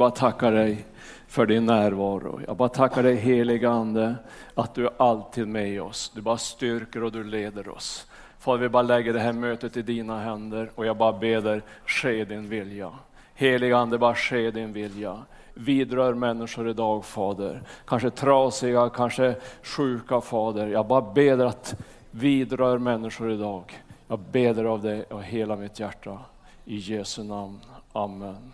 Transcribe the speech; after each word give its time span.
bara 0.00 0.10
tackar 0.10 0.52
dig 0.52 0.84
för 1.26 1.46
din 1.46 1.66
närvaro. 1.66 2.40
Jag 2.46 2.56
bara 2.56 2.68
tackar 2.68 3.02
dig 3.02 3.16
heliga 3.16 3.70
Ande 3.70 4.14
att 4.54 4.74
du 4.74 4.86
är 4.86 4.92
alltid 4.96 5.48
med 5.48 5.82
oss. 5.82 6.12
Du 6.14 6.20
bara 6.20 6.36
styrker 6.36 7.04
och 7.04 7.12
du 7.12 7.24
leder 7.24 7.68
oss. 7.68 8.06
Fader, 8.38 8.58
vi 8.62 8.68
bara 8.68 8.82
lägger 8.82 9.12
det 9.12 9.20
här 9.20 9.32
mötet 9.32 9.76
i 9.76 9.82
dina 9.82 10.20
händer 10.20 10.70
och 10.74 10.86
jag 10.86 10.96
bara 10.96 11.12
ber 11.12 11.62
ske 11.86 12.24
din 12.24 12.48
vilja. 12.48 12.92
Heliga 13.34 13.76
Ande, 13.76 13.98
bara 13.98 14.14
ske 14.14 14.50
din 14.50 14.72
vilja. 14.72 15.18
Vidrör 15.54 16.14
människor 16.14 16.68
idag 16.68 17.04
Fader. 17.04 17.62
Kanske 17.86 18.10
trasiga, 18.10 18.88
kanske 18.88 19.34
sjuka 19.62 20.20
Fader. 20.20 20.66
Jag 20.66 20.86
bara 20.86 21.12
ber 21.12 21.44
att 21.44 21.74
vidrör 22.10 22.78
människor 22.78 23.32
idag. 23.32 23.82
Jag 24.08 24.18
ber 24.18 24.64
av 24.64 24.82
dig 24.82 25.04
av 25.10 25.22
hela 25.22 25.56
mitt 25.56 25.80
hjärta. 25.80 26.18
I 26.64 26.76
Jesu 26.76 27.24
namn. 27.24 27.60
Amen. 27.92 28.52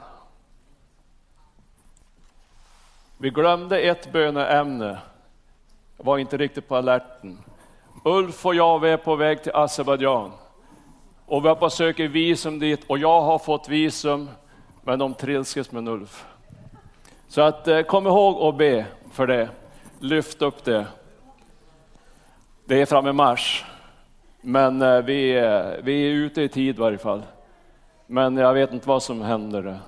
Vi 3.18 3.30
glömde 3.30 3.80
ett 3.80 4.12
böneämne. 4.12 4.98
Jag 5.96 6.04
var 6.04 6.18
inte 6.18 6.36
riktigt 6.36 6.68
på 6.68 6.76
alerten. 6.76 7.38
Ulf 8.04 8.46
och 8.46 8.54
jag 8.54 8.78
vi 8.78 8.90
är 8.90 8.96
på 8.96 9.16
väg 9.16 9.42
till 9.42 9.52
Azerbajdzjan. 9.54 10.32
Och 11.26 11.44
vi 11.44 11.48
har 11.48 11.54
på 11.54 11.70
söker 11.70 12.08
visum 12.08 12.58
dit 12.58 12.84
och 12.86 12.98
jag 12.98 13.20
har 13.20 13.38
fått 13.38 13.68
visum, 13.68 14.30
men 14.82 14.98
de 14.98 15.14
trilskes 15.14 15.72
med 15.72 15.88
Ulf. 15.88 16.26
Så 17.28 17.40
att, 17.40 17.68
eh, 17.68 17.82
kom 17.82 18.06
ihåg 18.06 18.42
att 18.42 18.58
be 18.58 18.86
för 19.12 19.26
det. 19.26 19.48
Lyft 19.98 20.42
upp 20.42 20.64
det. 20.64 20.86
Det 22.64 22.80
är 22.80 22.86
fram 22.86 23.06
i 23.06 23.12
mars, 23.12 23.64
men 24.40 24.82
eh, 24.82 24.98
vi, 24.98 25.36
eh, 25.36 25.62
vi 25.82 26.06
är 26.06 26.12
ute 26.12 26.42
i 26.42 26.48
tid 26.48 26.76
i 26.76 26.80
varje 26.80 26.98
fall. 26.98 27.22
Men 28.06 28.36
jag 28.36 28.54
vet 28.54 28.72
inte 28.72 28.88
vad 28.88 29.02
som 29.02 29.22
händer. 29.22 29.80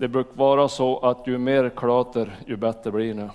Det 0.00 0.08
brukar 0.08 0.36
vara 0.36 0.68
så 0.68 0.98
att 0.98 1.26
ju 1.26 1.38
mer 1.38 1.70
klater, 1.76 2.36
ju 2.46 2.56
bättre 2.56 2.90
blir 2.90 3.14
det. 3.14 3.30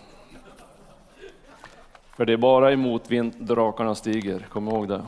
För 2.15 2.25
det 2.25 2.33
är 2.33 2.37
bara 2.37 2.71
i 2.71 2.75
motvind 2.75 3.33
drakarna 3.39 3.95
stiger, 3.95 4.39
kom 4.39 4.67
ihåg 4.67 4.87
det. 4.87 5.01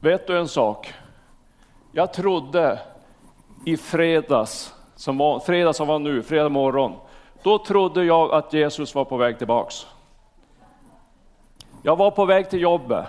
Vet 0.00 0.26
du 0.26 0.38
en 0.38 0.48
sak? 0.48 0.94
Jag 1.92 2.12
trodde 2.12 2.78
i 3.66 3.76
fredags, 3.76 4.74
som 4.96 5.18
var, 5.18 5.40
fredag 5.40 5.72
som 5.72 5.88
var 5.88 5.98
nu, 5.98 6.22
fredag 6.22 6.48
morgon, 6.48 6.92
då 7.42 7.58
trodde 7.58 8.04
jag 8.04 8.32
att 8.32 8.52
Jesus 8.52 8.94
var 8.94 9.04
på 9.04 9.16
väg 9.16 9.38
tillbaks. 9.38 9.86
Jag 11.82 11.96
var 11.96 12.10
på 12.10 12.24
väg 12.24 12.50
till 12.50 12.60
jobbet 12.60 13.06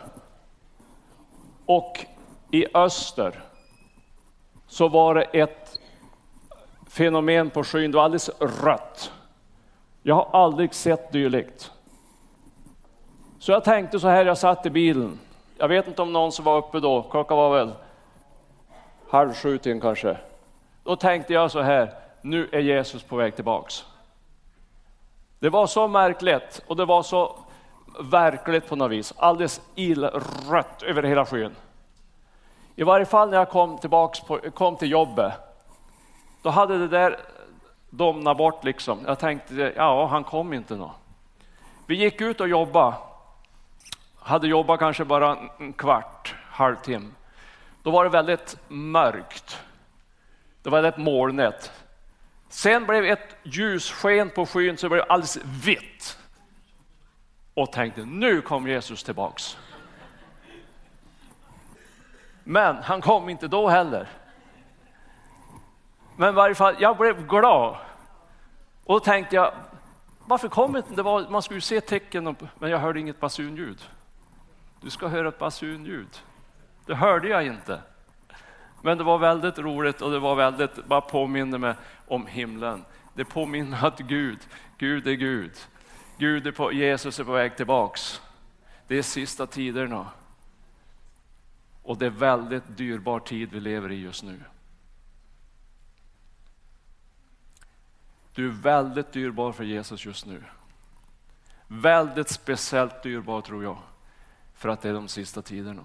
och 1.72 2.06
i 2.52 2.66
öster 2.74 3.44
så 4.68 4.88
var 4.88 5.16
det 5.16 5.24
ett 5.24 5.80
fenomen 6.88 7.50
på 7.50 7.64
skyn, 7.64 7.92
det 7.92 7.98
var 7.98 8.04
alldeles 8.04 8.30
rött. 8.40 9.12
Jag 10.04 10.16
har 10.16 10.44
aldrig 10.44 10.74
sett 10.74 11.12
dylikt. 11.12 11.72
Så 13.40 13.52
jag 13.52 13.64
tänkte 13.64 14.00
så 14.00 14.08
här, 14.08 14.26
jag 14.26 14.38
satt 14.38 14.66
i 14.66 14.70
bilen. 14.70 15.20
Jag 15.58 15.68
vet 15.68 15.88
inte 15.88 16.02
om 16.02 16.14
någon 16.14 16.32
som 16.32 16.46
var 16.46 16.58
uppe 16.58 16.80
då, 16.80 17.02
klockan 17.02 17.38
var 17.38 17.56
väl 17.58 17.72
halv 19.10 19.34
sju 19.34 19.58
till 19.58 19.82
kanske. 19.82 20.18
Då 20.84 20.96
tänkte 20.96 21.34
jag 21.34 21.52
så 21.52 21.62
här, 21.62 21.94
nu 22.22 22.50
är 22.52 22.60
Jesus 22.60 23.04
på 23.04 23.16
väg 23.16 23.36
tillbaks. 23.36 23.86
Det 25.40 25.50
var 25.50 25.68
så 25.68 25.88
märkligt 25.88 26.64
och 26.68 26.76
det 26.76 26.86
var 26.86 27.04
så 27.04 27.36
verkligt 28.00 28.68
på 28.68 28.76
något 28.76 28.92
vis. 28.92 29.14
Alldeles 29.18 29.62
illrött 29.76 30.84
över 30.84 31.04
hela 31.04 31.26
skyn. 31.26 31.56
I 32.76 32.84
varje 32.84 33.06
fall 33.06 33.30
när 33.30 33.38
jag 33.38 33.50
kom, 33.50 33.78
tillbaks 33.78 34.20
på, 34.20 34.38
kom 34.38 34.76
till 34.76 34.92
jobbet, 34.92 35.34
då 36.42 36.50
hade 36.50 36.78
det 36.78 36.88
där 36.88 37.20
domnat 37.90 38.38
bort 38.38 38.64
liksom. 38.64 39.00
Jag 39.06 39.20
tänkte, 39.20 39.74
ja 39.76 40.08
han 40.08 40.24
kom 40.24 40.54
inte 40.54 40.76
nå. 40.76 40.92
Vi 41.86 41.96
gick 41.96 42.22
ut 42.22 42.42
och 42.42 42.48
jobbade. 42.48 42.96
Hade 44.20 44.48
jobbat 44.48 44.80
kanske 44.80 45.06
bara 45.06 45.38
en 45.60 45.74
kvart, 45.74 46.36
halvtimme. 46.50 47.10
Då 47.84 47.92
var 47.92 48.04
det 48.04 48.10
väldigt 48.10 48.58
mörkt. 48.68 49.60
Det 50.64 50.70
var 50.70 50.82
väldigt 50.82 51.04
molnigt. 51.04 51.72
Sen 52.50 52.86
blev 52.86 53.06
ett 53.06 53.36
ljussken 53.44 54.30
på 54.30 54.46
skyn 54.46 54.78
så 54.78 54.86
det 54.86 54.90
blev 54.90 55.06
alldeles 55.10 55.38
vitt. 55.64 56.18
Och 57.62 57.72
tänkte, 57.72 58.06
nu 58.06 58.42
kom 58.42 58.68
Jesus 58.68 59.04
tillbaks. 59.04 59.58
Men 62.44 62.76
han 62.76 63.02
kom 63.02 63.30
inte 63.30 63.48
då 63.48 63.70
heller. 63.70 64.10
Men 66.16 66.30
i 66.30 66.32
varje 66.32 66.56
fall, 66.56 66.76
jag 66.80 66.98
blev 66.98 67.28
glad. 67.28 67.78
Och 68.84 68.94
då 68.94 69.00
tänkte 69.00 69.36
jag, 69.36 69.54
varför 70.26 70.48
kom 70.48 70.78
inte 70.78 70.94
det? 70.94 71.04
Var, 71.04 71.30
man 71.30 71.42
skulle 71.42 71.58
ju 71.58 71.62
se 71.62 71.82
tecken, 71.82 72.36
men 72.60 72.70
jag 72.70 72.80
hörde 72.80 73.00
inget 73.00 73.20
basunljud. 73.20 73.90
Du 74.82 74.90
ska 74.90 75.08
höra 75.08 75.28
ett 75.28 75.40
basunljud. 75.40 76.22
Det 76.86 76.96
hörde 76.96 77.28
jag 77.28 77.46
inte. 77.46 77.82
Men 78.82 78.98
det 78.98 79.04
var 79.04 79.18
väldigt 79.18 79.60
roligt 79.60 80.02
och 80.02 80.12
det 80.12 80.20
var 80.20 80.36
väldigt, 80.36 80.86
bara 80.86 81.02
påminner 81.02 81.58
mig 81.58 81.76
om 82.08 82.26
himlen. 82.26 82.86
Det 83.14 83.26
påminner 83.26 83.86
att 83.86 84.00
Gud, 84.00 84.40
Gud 84.78 85.08
är 85.08 85.14
Gud. 85.14 85.52
Gud 86.22 86.48
är 86.48 86.52
på, 86.52 86.74
Jesus 86.74 87.20
är 87.20 87.24
på 87.24 87.32
väg 87.32 87.58
tillbaks. 87.58 88.22
Det 88.88 88.98
är 88.98 89.02
sista 89.02 89.48
tiderna. 89.48 90.12
Och 91.84 91.98
det 91.98 92.06
är 92.06 92.10
väldigt 92.10 92.64
dyrbar 92.68 93.20
tid 93.20 93.50
vi 93.52 93.60
lever 93.60 93.92
i 93.92 94.02
just 94.02 94.24
nu. 94.24 94.44
Du 98.34 98.48
är 98.48 98.52
väldigt 98.52 99.12
dyrbar 99.12 99.52
för 99.52 99.64
Jesus 99.64 100.06
just 100.06 100.26
nu. 100.26 100.44
Väldigt 101.68 102.30
speciellt 102.30 103.04
dyrbar 103.04 103.42
tror 103.42 103.64
jag, 103.64 103.78
för 104.54 104.70
att 104.70 104.82
det 104.82 104.90
är 104.90 104.94
de 104.94 105.08
sista 105.08 105.42
tiderna. 105.42 105.84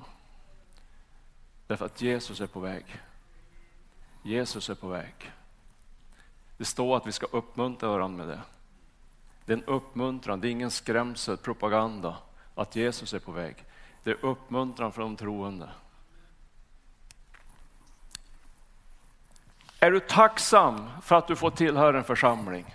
Därför 1.67 1.87
att 1.87 2.03
Jesus 2.03 2.41
är 2.41 2.47
på 2.47 2.61
väg. 2.61 3.01
Jesus 4.23 4.71
är 4.71 4.75
på 4.75 4.89
väg. 4.89 5.33
Det 6.57 6.65
står 6.65 6.97
att 6.97 7.07
vi 7.07 7.13
ska 7.13 7.27
uppmuntra 7.27 7.89
varandra 7.89 8.27
med 8.27 8.37
det. 8.37 8.43
Det 9.47 9.53
är 9.53 9.57
en 9.57 9.65
uppmuntran, 9.65 10.41
det 10.41 10.49
är 10.49 10.51
ingen 10.51 10.71
skrämsel, 10.71 11.37
propaganda 11.37 12.17
att 12.55 12.77
Jesus 12.77 13.15
är 13.15 13.19
på 13.19 13.33
väg. 13.33 13.57
Det 14.03 14.11
är 14.11 14.25
uppmuntran 14.25 14.93
för 14.93 15.03
de 15.03 15.17
troende. 15.17 15.69
Är 19.81 19.91
du 19.91 20.01
tacksam 20.01 20.91
för 21.03 21.17
att 21.17 21.29
du 21.29 21.37
får 21.37 21.51
tillhöra 21.51 21.99
en 21.99 22.05
församling? 22.05 22.75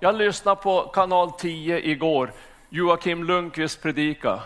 Jag 0.00 0.14
lyssnade 0.14 0.62
på 0.62 0.82
kanal 0.82 1.32
10 1.32 1.80
igår, 1.80 2.32
Joakim 2.68 3.24
Lundqvist 3.24 3.82
predika 3.82 4.42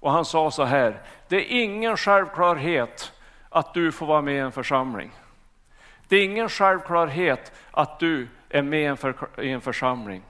och 0.00 0.12
han 0.12 0.24
sa 0.24 0.50
så 0.50 0.64
här, 0.64 1.02
det 1.28 1.36
är 1.36 1.62
ingen 1.62 1.96
självklarhet 1.96 3.12
att 3.48 3.74
du 3.74 3.92
får 3.92 4.06
vara 4.06 4.22
med 4.22 4.34
i 4.34 4.38
en 4.38 4.52
församling. 4.52 5.10
Det 6.08 6.16
är 6.16 6.24
ingen 6.24 6.48
självklarhet 6.48 7.52
att 7.70 7.98
du 7.98 8.28
är 8.48 8.62
med 8.62 8.98
i 9.38 9.50
en 9.50 9.60
församling. 9.60 10.22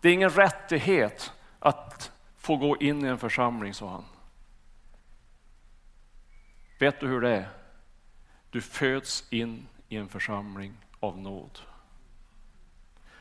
Det 0.00 0.08
är 0.08 0.12
ingen 0.12 0.30
rättighet 0.30 1.32
att 1.58 2.12
få 2.36 2.56
gå 2.56 2.76
in 2.76 3.04
i 3.04 3.08
en 3.08 3.18
församling, 3.18 3.74
sa 3.74 3.90
han. 3.90 4.04
Vet 6.78 7.00
du 7.00 7.06
hur 7.06 7.20
det 7.20 7.36
är? 7.36 7.48
Du 8.50 8.60
föds 8.60 9.24
in 9.30 9.66
i 9.88 9.96
en 9.96 10.08
församling 10.08 10.74
av 11.00 11.18
nåd. 11.18 11.58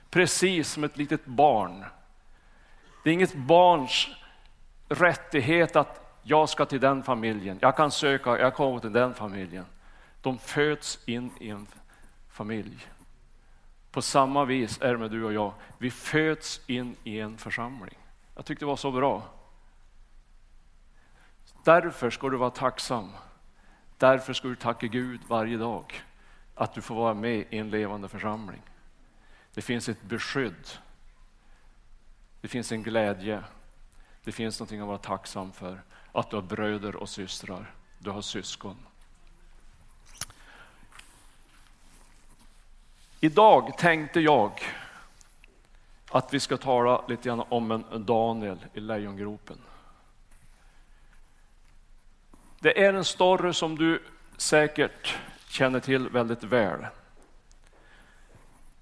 Precis 0.10 0.70
som 0.72 0.84
ett 0.84 0.98
litet 0.98 1.26
barn. 1.26 1.86
Det 3.04 3.10
är 3.10 3.14
inget 3.14 3.36
barns 3.36 4.08
rättighet 4.90 5.76
att 5.76 6.20
jag 6.24 6.50
ska 6.50 6.66
till 6.66 6.80
den 6.80 7.04
familjen, 7.04 7.60
jag 7.62 7.78
kan 7.78 7.92
söka, 7.92 8.40
jag 8.40 8.54
kommer 8.54 8.80
till 8.80 8.94
den 8.94 9.14
familjen. 9.14 9.66
De 10.22 10.38
föds 10.38 11.00
in 11.06 11.32
i 11.40 11.50
en 11.50 11.68
familj. 12.30 12.88
På 13.92 14.02
samma 14.02 14.46
vis 14.46 14.82
är 14.82 14.92
det 14.92 14.98
med 14.98 15.12
du 15.12 15.24
och 15.24 15.34
jag. 15.34 15.54
Vi 15.78 15.92
föds 15.92 16.62
in 16.68 16.96
i 17.04 17.20
en 17.20 17.38
församling. 17.38 17.98
Jag 18.36 18.46
tyckte 18.46 18.66
det 18.66 18.70
var 18.70 18.76
så 18.76 18.92
bra. 18.92 19.24
Därför 21.64 22.10
ska 22.10 22.30
du 22.30 22.38
vara 22.38 22.50
tacksam. 22.50 23.12
Därför 23.98 24.34
ska 24.34 24.48
du 24.48 24.56
tacka 24.56 24.88
Gud 24.88 25.22
varje 25.28 25.58
dag 25.58 26.04
att 26.56 26.74
du 26.74 26.82
får 26.82 26.96
vara 26.96 27.14
med 27.14 27.38
i 27.50 27.58
en 27.58 27.70
levande 27.70 28.08
församling. 28.08 28.62
Det 29.54 29.62
finns 29.62 29.90
ett 29.90 30.02
beskydd. 30.02 30.68
Det 32.42 32.48
finns 32.48 32.72
en 32.72 32.84
glädje. 32.84 33.44
Det 34.24 34.32
finns 34.32 34.60
någonting 34.60 34.82
att 34.82 34.88
vara 34.88 34.98
tacksam 34.98 35.52
för. 35.52 35.82
Att 36.12 36.30
du 36.30 36.36
har 36.36 36.44
bröder 36.44 36.96
och 36.96 37.10
systrar. 37.10 37.74
Du 38.00 38.10
har 38.10 38.22
syskon. 38.22 38.86
Idag 43.22 43.78
tänkte 43.78 44.20
jag 44.20 44.52
att 46.12 46.34
vi 46.34 46.40
ska 46.40 46.58
tala 46.58 47.04
lite 47.08 47.30
grann 47.30 47.44
om 47.50 47.72
en 47.72 48.06
Daniel 48.06 48.66
i 48.74 48.80
lejongropen. 48.80 49.58
Det 52.60 52.84
är 52.86 52.94
en 52.94 53.06
story 53.06 53.54
som 53.54 53.78
du 53.78 54.04
säkert 54.38 55.18
känner 55.48 55.80
till 55.80 56.10
väldigt 56.10 56.44
väl. 56.44 56.86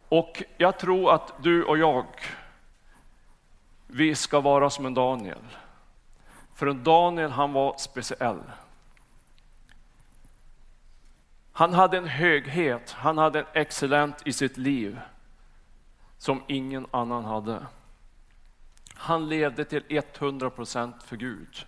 Och 0.10 0.44
jag 0.57 0.80
tror 0.80 1.12
att 1.13 1.44
du 1.44 1.63
och 1.63 1.78
jag, 1.78 2.06
vi 3.88 4.16
ska 4.16 4.39
vara 4.39 4.69
som 4.69 4.86
en 4.86 4.94
Daniel. 4.94 5.57
För 6.56 6.68
en 6.68 6.84
Daniel, 6.84 7.31
han 7.31 7.54
var 7.54 7.78
speciell. 7.78 8.42
Han 11.57 11.74
hade 11.74 11.98
en 11.98 12.07
höghet, 12.07 12.92
han 12.92 13.18
hade 13.18 13.39
en 13.39 13.45
excellent 13.54 14.27
i 14.27 14.33
sitt 14.33 14.57
liv 14.57 15.00
som 16.18 16.44
ingen 16.48 16.88
annan 16.92 17.25
hade. 17.25 17.65
Han 18.94 19.30
levde 19.30 19.65
till 19.65 19.83
100 19.89 20.50
procent 20.50 21.04
för 21.04 21.15
Gud. 21.15 21.65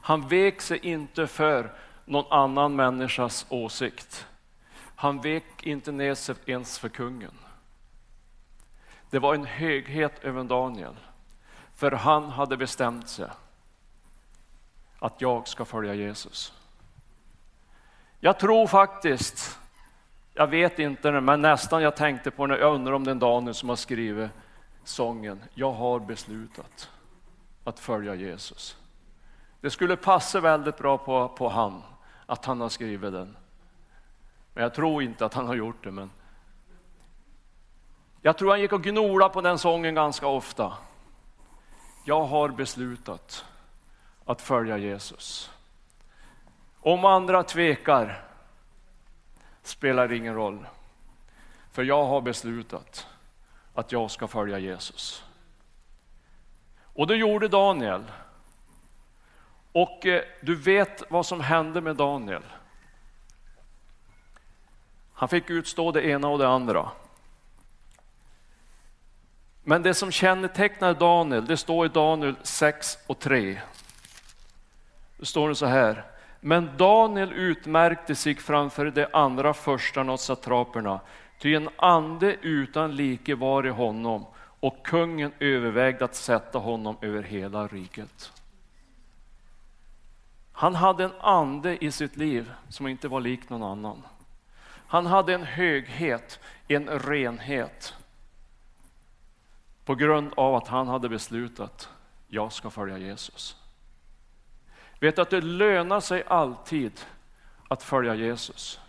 Han 0.00 0.28
vek 0.28 0.60
sig 0.60 0.78
inte 0.78 1.26
för 1.26 1.72
någon 2.04 2.32
annan 2.32 2.76
människas 2.76 3.46
åsikt. 3.48 4.26
Han 4.78 5.20
vek 5.20 5.62
inte 5.62 5.92
ner 5.92 6.14
sig 6.14 6.34
ens 6.46 6.78
för 6.78 6.88
kungen. 6.88 7.38
Det 9.10 9.18
var 9.18 9.34
en 9.34 9.46
höghet 9.46 10.24
över 10.24 10.44
Daniel, 10.44 10.96
för 11.74 11.92
han 11.92 12.30
hade 12.30 12.56
bestämt 12.56 13.08
sig 13.08 13.28
att 14.98 15.20
jag 15.20 15.48
ska 15.48 15.64
följa 15.64 15.94
Jesus. 15.94 16.52
Jag 18.26 18.38
tror 18.38 18.66
faktiskt, 18.66 19.58
jag 20.34 20.46
vet 20.46 20.78
inte 20.78 21.20
men 21.20 21.42
nästan 21.42 21.82
jag 21.82 21.96
tänkte 21.96 22.30
på 22.30 22.46
när 22.46 22.58
jag 22.58 22.74
undrar 22.74 22.92
om 22.92 23.04
den 23.04 23.18
Daniel 23.18 23.54
som 23.54 23.68
har 23.68 23.76
skrivit 23.76 24.30
sången 24.84 25.44
Jag 25.54 25.72
har 25.72 26.00
beslutat 26.00 26.90
att 27.64 27.78
följa 27.80 28.14
Jesus. 28.14 28.76
Det 29.60 29.70
skulle 29.70 29.96
passa 29.96 30.40
väldigt 30.40 30.78
bra 30.78 30.98
på, 30.98 31.28
på 31.28 31.48
han, 31.48 31.82
att 32.26 32.44
han 32.44 32.60
har 32.60 32.68
skrivit 32.68 33.12
den. 33.12 33.36
Men 34.54 34.62
jag 34.62 34.74
tror 34.74 35.02
inte 35.02 35.26
att 35.26 35.34
han 35.34 35.46
har 35.46 35.54
gjort 35.54 35.84
det. 35.84 35.90
Men 35.90 36.10
jag 38.22 38.38
tror 38.38 38.50
han 38.50 38.60
gick 38.60 38.72
och 38.72 38.82
gnolade 38.82 39.34
på 39.34 39.40
den 39.40 39.58
sången 39.58 39.94
ganska 39.94 40.26
ofta. 40.26 40.72
Jag 42.04 42.24
har 42.24 42.48
beslutat 42.48 43.44
att 44.24 44.42
följa 44.42 44.78
Jesus. 44.78 45.50
Om 46.86 47.04
andra 47.04 47.42
tvekar 47.42 48.24
spelar 49.62 50.12
ingen 50.12 50.34
roll. 50.34 50.66
För 51.72 51.82
jag 51.82 52.04
har 52.04 52.20
beslutat 52.20 53.06
att 53.74 53.92
jag 53.92 54.10
ska 54.10 54.26
följa 54.26 54.58
Jesus. 54.58 55.24
Och 56.82 57.06
det 57.06 57.16
gjorde 57.16 57.48
Daniel. 57.48 58.04
Och 59.72 60.06
eh, 60.06 60.22
du 60.40 60.56
vet 60.56 61.02
vad 61.10 61.26
som 61.26 61.40
hände 61.40 61.80
med 61.80 61.96
Daniel. 61.96 62.42
Han 65.12 65.28
fick 65.28 65.50
utstå 65.50 65.92
det 65.92 66.06
ena 66.06 66.28
och 66.28 66.38
det 66.38 66.48
andra. 66.48 66.90
Men 69.64 69.82
det 69.82 69.94
som 69.94 70.10
kännetecknar 70.10 70.94
Daniel, 70.94 71.46
det 71.46 71.56
står 71.56 71.86
i 71.86 71.88
Daniel 71.88 72.36
6 72.42 72.98
och 73.06 73.18
3. 73.18 73.60
Det 75.16 75.26
står 75.26 75.48
det 75.48 75.54
så 75.54 75.66
här. 75.66 76.15
Men 76.46 76.70
Daniel 76.76 77.32
utmärkte 77.32 78.14
sig 78.14 78.34
framför 78.34 78.90
de 78.90 79.06
andra 79.12 79.54
förstarna 79.54 80.12
och 80.12 80.20
satraperna, 80.20 81.00
ty 81.38 81.54
en 81.54 81.68
ande 81.76 82.36
utan 82.42 82.96
like 82.96 83.34
var 83.34 83.66
i 83.66 83.70
honom 83.70 84.26
och 84.60 84.86
kungen 84.86 85.32
övervägde 85.40 86.04
att 86.04 86.14
sätta 86.14 86.58
honom 86.58 86.96
över 87.00 87.22
hela 87.22 87.66
riket. 87.66 88.32
Han 90.52 90.74
hade 90.74 91.04
en 91.04 91.20
ande 91.20 91.84
i 91.84 91.90
sitt 91.90 92.16
liv 92.16 92.52
som 92.68 92.86
inte 92.86 93.08
var 93.08 93.20
lik 93.20 93.48
någon 93.48 93.62
annan. 93.62 94.02
Han 94.86 95.06
hade 95.06 95.34
en 95.34 95.44
höghet, 95.44 96.40
en 96.68 96.88
renhet 96.88 97.94
på 99.84 99.94
grund 99.94 100.32
av 100.36 100.54
att 100.54 100.68
han 100.68 100.88
hade 100.88 101.08
beslutat, 101.08 101.88
jag 102.28 102.52
ska 102.52 102.70
följa 102.70 102.98
Jesus. 102.98 103.65
Vet 105.00 105.16
du 105.16 105.22
att 105.22 105.30
det 105.30 105.40
lönar 105.40 106.00
sig 106.00 106.24
alltid 106.26 107.00
att 107.68 107.82
följa 107.82 108.14
Jesus. 108.14 108.80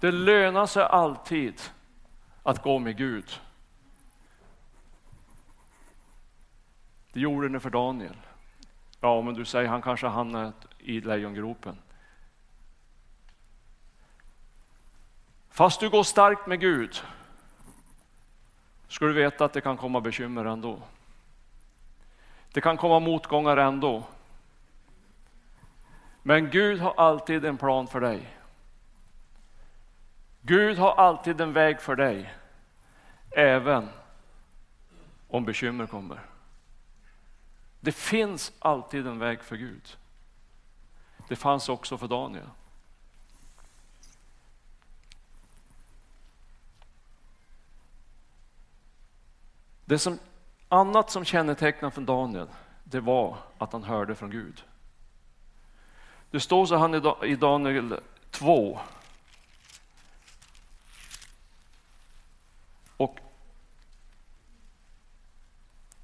Det 0.00 0.12
lönar 0.12 0.66
sig 0.66 0.82
alltid 0.82 1.60
att 2.42 2.62
gå 2.62 2.78
med 2.78 2.96
Gud. 2.96 3.40
Det 7.12 7.20
gjorde 7.20 7.48
det 7.48 7.60
för 7.60 7.70
Daniel. 7.70 8.16
Ja, 9.00 9.22
men 9.22 9.34
du 9.34 9.44
säger 9.44 9.68
han 9.68 9.82
kanske 9.82 10.06
hamnade 10.06 10.52
i 10.78 11.00
lejongropen. 11.00 11.78
Fast 15.50 15.80
du 15.80 15.90
går 15.90 16.02
starkt 16.02 16.46
med 16.46 16.60
Gud 16.60 17.02
ska 18.88 19.04
du 19.04 19.12
veta 19.12 19.44
att 19.44 19.52
det 19.52 19.60
kan 19.60 19.76
komma 19.76 20.00
bekymmer 20.00 20.44
ändå. 20.44 20.78
Det 22.52 22.60
kan 22.60 22.76
komma 22.76 23.00
motgångar 23.00 23.56
ändå. 23.56 24.04
Men 26.26 26.50
Gud 26.50 26.80
har 26.80 26.94
alltid 26.94 27.44
en 27.44 27.56
plan 27.56 27.86
för 27.86 28.00
dig. 28.00 28.38
Gud 30.40 30.78
har 30.78 30.94
alltid 30.94 31.40
en 31.40 31.52
väg 31.52 31.80
för 31.80 31.96
dig, 31.96 32.34
även 33.30 33.88
om 35.28 35.44
bekymmer 35.44 35.86
kommer. 35.86 36.20
Det 37.80 37.92
finns 37.92 38.52
alltid 38.58 39.06
en 39.06 39.18
väg 39.18 39.42
för 39.42 39.56
Gud. 39.56 39.96
Det 41.28 41.36
fanns 41.36 41.68
också 41.68 41.98
för 41.98 42.08
Daniel. 42.08 42.48
Det 49.84 49.98
som 49.98 50.18
annat 50.68 51.10
som 51.10 51.24
kännetecknar 51.24 51.90
för 51.90 52.02
Daniel, 52.02 52.48
det 52.84 53.00
var 53.00 53.36
att 53.58 53.72
han 53.72 53.84
hörde 53.84 54.14
från 54.14 54.30
Gud. 54.30 54.64
Det 56.34 56.40
står 56.40 56.66
så 56.66 56.76
här 56.76 57.24
i 57.24 57.36
Daniel 57.36 58.00
2. 58.30 58.78
Och 62.96 63.18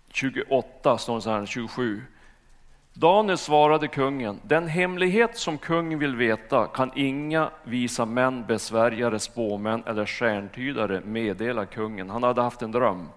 28 0.09 0.99
står 0.99 1.15
det 1.15 1.21
så 1.23 1.31
här, 1.31 1.47
27. 1.47 2.03
Daniel 2.93 3.39
svarade 3.39 3.89
kungen, 3.89 4.41
den 4.43 4.69
hemlighet 4.69 5.39
som 5.39 5.59
kungen 5.59 5.99
vill 5.99 6.17
veta 6.17 6.67
kan 6.67 6.93
inga 6.95 7.51
visa 7.65 8.05
män, 8.05 8.47
besvärjare, 8.47 9.19
spåmän 9.19 9.83
eller 9.87 10.07
stjärntydare 10.07 11.01
meddela 11.01 11.67
kungen. 11.67 12.11
Han 12.11 12.23
hade 12.23 12.43
haft 12.43 12.63
en 12.63 12.73
dröm. 12.73 13.09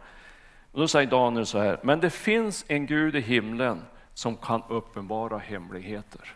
Och 0.72 0.79
då 0.79 0.88
säger 0.88 1.12
Daniel 1.12 1.46
så 1.46 1.60
här, 1.60 1.79
men 1.84 2.00
det 2.00 2.10
finns 2.10 2.65
en 2.67 2.86
Gud 2.86 3.15
i 3.15 3.22
himlen 3.22 3.82
som 4.13 4.38
kan 4.38 4.63
uppenbara 4.70 5.38
hemligheter. 5.38 6.36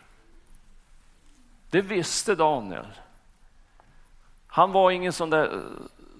Det 1.70 1.80
visste 1.80 2.34
Daniel. 2.34 2.86
Han 4.46 4.72
var 4.72 4.90
ingen 4.90 5.12
sån 5.12 5.30
där 5.30 5.54
eh, 5.54 5.60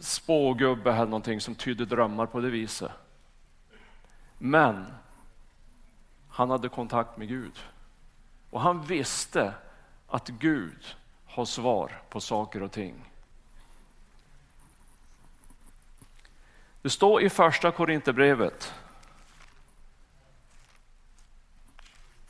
spågubbe 0.01 0.93
eller 0.93 1.05
någonting 1.05 1.41
som 1.41 1.55
tydde 1.55 1.85
drömmar 1.85 2.27
på 2.27 2.41
det 2.41 2.51
viset. 2.51 2.93
Men 4.39 4.87
han 6.29 6.51
hade 6.51 6.69
kontakt 6.69 7.17
med 7.17 7.29
Gud. 7.29 7.59
Och 8.51 8.61
han 8.61 8.83
visste 8.83 9.55
att 10.09 10.29
Gud 10.29 10.97
har 11.27 11.45
svar 11.45 12.03
på 12.09 12.21
saker 12.21 12.63
och 12.63 12.73
ting. 12.73 13.05
Det 16.83 16.91
står 16.91 17.23
i 17.23 17.31
första 17.31 17.71
Korinthierbrevet. 17.71 18.75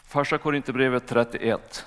Första 0.02 0.38
Korinthierbrevet 0.38 1.06
31. 1.08 1.87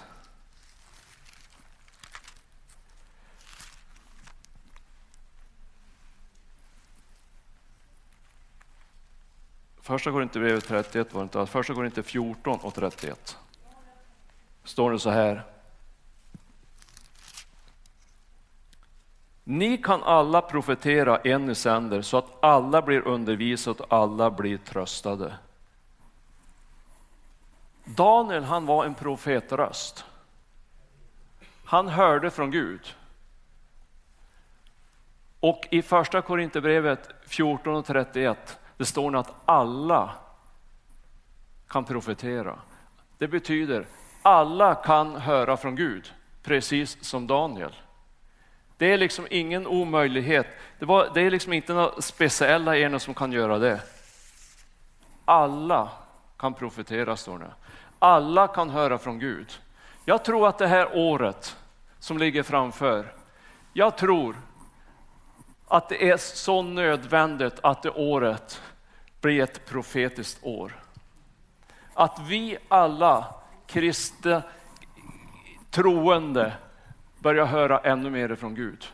Första 9.82 10.12
Korinthierbrevet 10.12 10.68
31 10.68 11.14
var 11.14 11.22
det 11.22 11.24
inte 11.24 11.46
första 11.46 11.74
Korinthierbrevet 11.74 12.12
14 12.12 12.60
och 12.60 12.74
31. 12.74 13.38
Står 14.64 14.92
det 14.92 15.00
så 15.00 15.10
här. 15.10 15.46
Ni 19.44 19.78
kan 19.78 20.04
alla 20.04 20.42
profetera 20.42 21.18
en 21.18 21.50
i 21.50 21.56
sänder 21.56 22.02
så 22.02 22.18
att 22.18 22.44
alla 22.44 22.82
blir 22.82 23.08
undervisade 23.08 23.84
och 23.84 23.94
alla 23.94 24.32
blir 24.32 24.58
tröstade. 24.58 25.34
Daniel 27.86 28.44
han 28.44 28.66
var 28.66 28.86
en 28.86 28.96
profetröst. 28.96 30.06
Han 31.66 31.88
hörde 31.88 32.32
från 32.32 32.52
Gud. 32.52 32.96
Och 35.40 35.68
i 35.72 35.82
första 35.82 36.22
Korinthierbrevet 36.22 37.10
14 37.26 37.76
och 37.76 37.86
31 37.86 38.60
det 38.82 38.86
står 38.86 39.16
att 39.16 39.34
alla 39.46 40.10
kan 41.68 41.86
profetera. 41.86 42.60
Det 43.18 43.28
betyder 43.28 43.86
alla 44.22 44.76
kan 44.76 45.16
höra 45.16 45.58
från 45.58 45.76
Gud, 45.76 46.14
precis 46.44 47.04
som 47.04 47.28
Daniel. 47.28 47.76
Det 48.78 48.86
är 48.94 48.98
liksom 48.98 49.28
ingen 49.30 49.68
omöjlighet. 49.68 50.48
Det, 50.80 50.86
var, 50.86 51.10
det 51.14 51.22
är 51.22 51.32
liksom 51.32 51.54
inte 51.54 51.74
några 51.74 52.02
speciella 52.02 52.78
ena 52.78 53.00
som 53.00 53.14
kan 53.14 53.32
göra 53.32 53.60
det. 53.60 53.82
Alla 55.26 55.90
kan 56.38 56.54
profetera, 56.54 57.18
står 57.18 57.40
det. 57.40 57.54
Alla 58.00 58.48
kan 58.48 58.70
höra 58.70 58.98
från 58.98 59.20
Gud. 59.20 59.60
Jag 60.06 60.26
tror 60.26 60.48
att 60.48 60.58
det 60.58 60.68
här 60.68 60.90
året 60.98 61.58
som 62.00 62.18
ligger 62.18 62.44
framför, 62.44 63.14
jag 63.74 63.98
tror 63.98 64.36
att 65.68 65.90
det 65.90 66.10
är 66.10 66.18
så 66.18 66.62
nödvändigt 66.62 67.60
att 67.64 67.84
det 67.84 67.90
året 67.90 68.62
blir 69.22 69.44
ett 69.44 69.66
profetiskt 69.66 70.44
år. 70.44 70.84
Att 71.94 72.20
vi 72.28 72.58
alla 72.68 73.36
kristna 73.68 74.44
troende 75.70 76.54
börjar 77.20 77.46
höra 77.46 77.80
ännu 77.80 78.10
mer 78.10 78.36
från 78.36 78.56
Gud. 78.56 78.88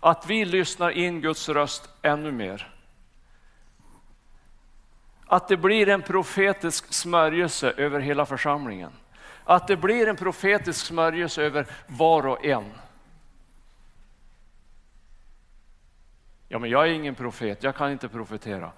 Att 0.00 0.26
vi 0.26 0.44
lyssnar 0.44 0.90
in 0.90 1.20
Guds 1.20 1.48
röst 1.48 1.88
ännu 2.02 2.32
mer. 2.32 2.74
Att 5.26 5.48
det 5.48 5.56
blir 5.56 5.88
en 5.88 6.02
profetisk 6.02 6.92
smörjelse 6.92 7.70
över 7.70 8.00
hela 8.00 8.26
församlingen. 8.26 8.92
Att 9.44 9.66
det 9.66 9.76
blir 9.76 10.08
en 10.08 10.16
profetisk 10.16 10.86
smörjelse 10.86 11.42
över 11.42 11.66
var 11.86 12.26
och 12.26 12.44
en. 12.44 12.64
Ja, 16.48 16.58
men 16.58 16.70
jag 16.70 16.88
är 16.88 16.92
ingen 16.92 17.14
profet, 17.14 17.62
jag 17.62 17.76
kan 17.76 17.92
inte 17.92 18.08
profetera. 18.08 18.72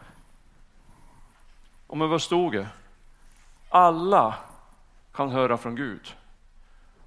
Och 1.87 1.97
men 1.97 2.09
vad 2.09 2.23
stod 2.23 2.53
det? 2.53 2.69
Alla 3.69 4.35
kan 5.13 5.31
höra 5.31 5.57
från 5.57 5.77
Gud. 5.77 6.17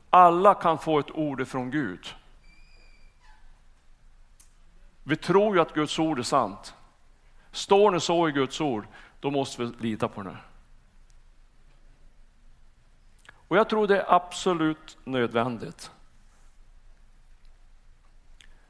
Alla 0.09 0.53
kan 0.53 0.77
få 0.77 0.99
ett 0.99 1.11
ord 1.11 1.47
från 1.47 1.71
Gud. 1.71 2.15
Vi 5.03 5.15
tror 5.15 5.55
ju 5.55 5.61
att 5.61 5.73
Guds 5.73 5.99
ord 5.99 6.19
är 6.19 6.23
sant. 6.23 6.75
Står 7.51 7.91
det 7.91 7.99
så 7.99 8.29
i 8.29 8.31
Guds 8.31 8.61
ord, 8.61 8.87
då 9.19 9.31
måste 9.31 9.63
vi 9.63 9.71
lita 9.79 10.07
på 10.07 10.23
det. 10.23 10.37
Och 13.31 13.57
jag 13.57 13.69
tror 13.69 13.87
det 13.87 13.97
är 13.97 14.15
absolut 14.15 14.97
nödvändigt. 15.03 15.91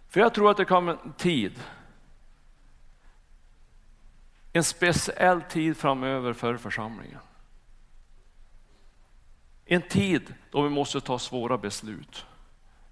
För 0.10 0.20
jag 0.20 0.34
tror 0.34 0.52
att 0.52 0.58
det 0.58 0.66
kommer 0.66 0.92
en 0.92 1.14
tid, 1.14 1.64
en 4.54 4.64
speciell 4.64 5.42
tid 5.42 5.78
framöver 5.78 6.34
för 6.34 6.58
församlingen. 6.58 7.20
En 9.66 9.82
tid 9.82 10.34
då 10.52 10.62
vi 10.62 10.70
måste 10.70 11.02
ta 11.02 11.20
svåra 11.20 11.58
beslut. 11.58 12.26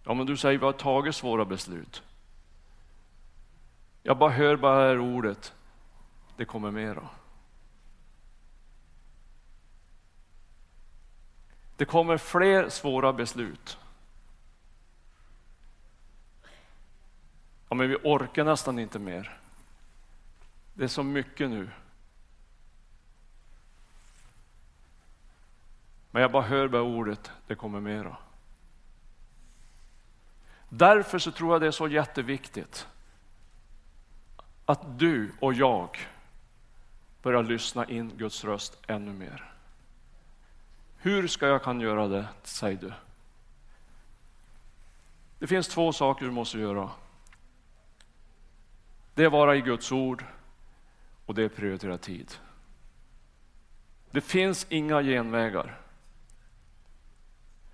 Ja, 0.04 0.14
men 0.14 0.26
du 0.26 0.38
säger 0.38 0.60
vi 0.60 0.66
har 0.66 0.72
tagit 0.72 1.16
svåra 1.16 1.46
beslut. 1.46 2.04
Jag 4.04 4.18
bara 4.18 4.32
hör 4.32 4.56
bara 4.56 4.82
det 4.82 4.88
här 4.88 5.00
ordet, 5.00 5.54
det 6.38 6.46
kommer 6.46 6.72
mera. 6.72 7.10
Det 11.78 11.86
kommer 11.86 12.18
fler 12.18 12.70
svåra 12.70 13.14
beslut. 13.14 13.78
Ja, 17.70 17.76
men 17.76 17.90
vi 17.90 17.96
orkar 17.96 18.44
nästan 18.44 18.80
inte 18.80 19.00
mer. 19.00 19.40
Det 20.78 20.84
är 20.84 20.88
så 20.88 21.04
mycket 21.04 21.50
nu. 21.50 21.70
Men 26.12 26.22
jag 26.22 26.32
bara 26.32 26.44
hör 26.44 26.68
bara 26.68 26.82
ordet, 26.82 27.32
det 27.48 27.56
kommer 27.56 27.80
mera. 27.80 28.18
Därför 30.70 31.20
så 31.20 31.32
tror 31.32 31.54
jag 31.54 31.62
det 31.62 31.68
är 31.68 31.72
så 31.72 31.88
jätteviktigt 31.88 32.88
att 34.66 35.00
du 35.00 35.32
och 35.40 35.54
jag 35.54 35.98
börjar 37.22 37.44
lyssna 37.44 37.86
in 37.86 38.18
Guds 38.18 38.44
röst 38.44 38.78
ännu 38.88 39.14
mer. 39.14 39.54
Hur 40.98 41.28
ska 41.28 41.48
jag 41.48 41.64
kan 41.64 41.80
göra 41.80 42.08
det, 42.08 42.28
säger 42.44 42.78
du? 42.78 42.94
Det 45.40 45.48
finns 45.48 45.68
två 45.68 45.94
saker 45.94 46.26
du 46.26 46.32
måste 46.32 46.60
göra. 46.60 46.90
Det 49.14 49.24
är 49.24 49.30
vara 49.30 49.56
i 49.56 49.62
Guds 49.62 49.92
ord 49.92 50.26
och 51.28 51.34
det 51.36 51.44
är 51.44 51.50
prioritera 51.50 51.98
tid. 51.98 52.32
Det 54.12 54.22
finns 54.22 54.66
inga 54.70 55.02
genvägar. 55.04 55.82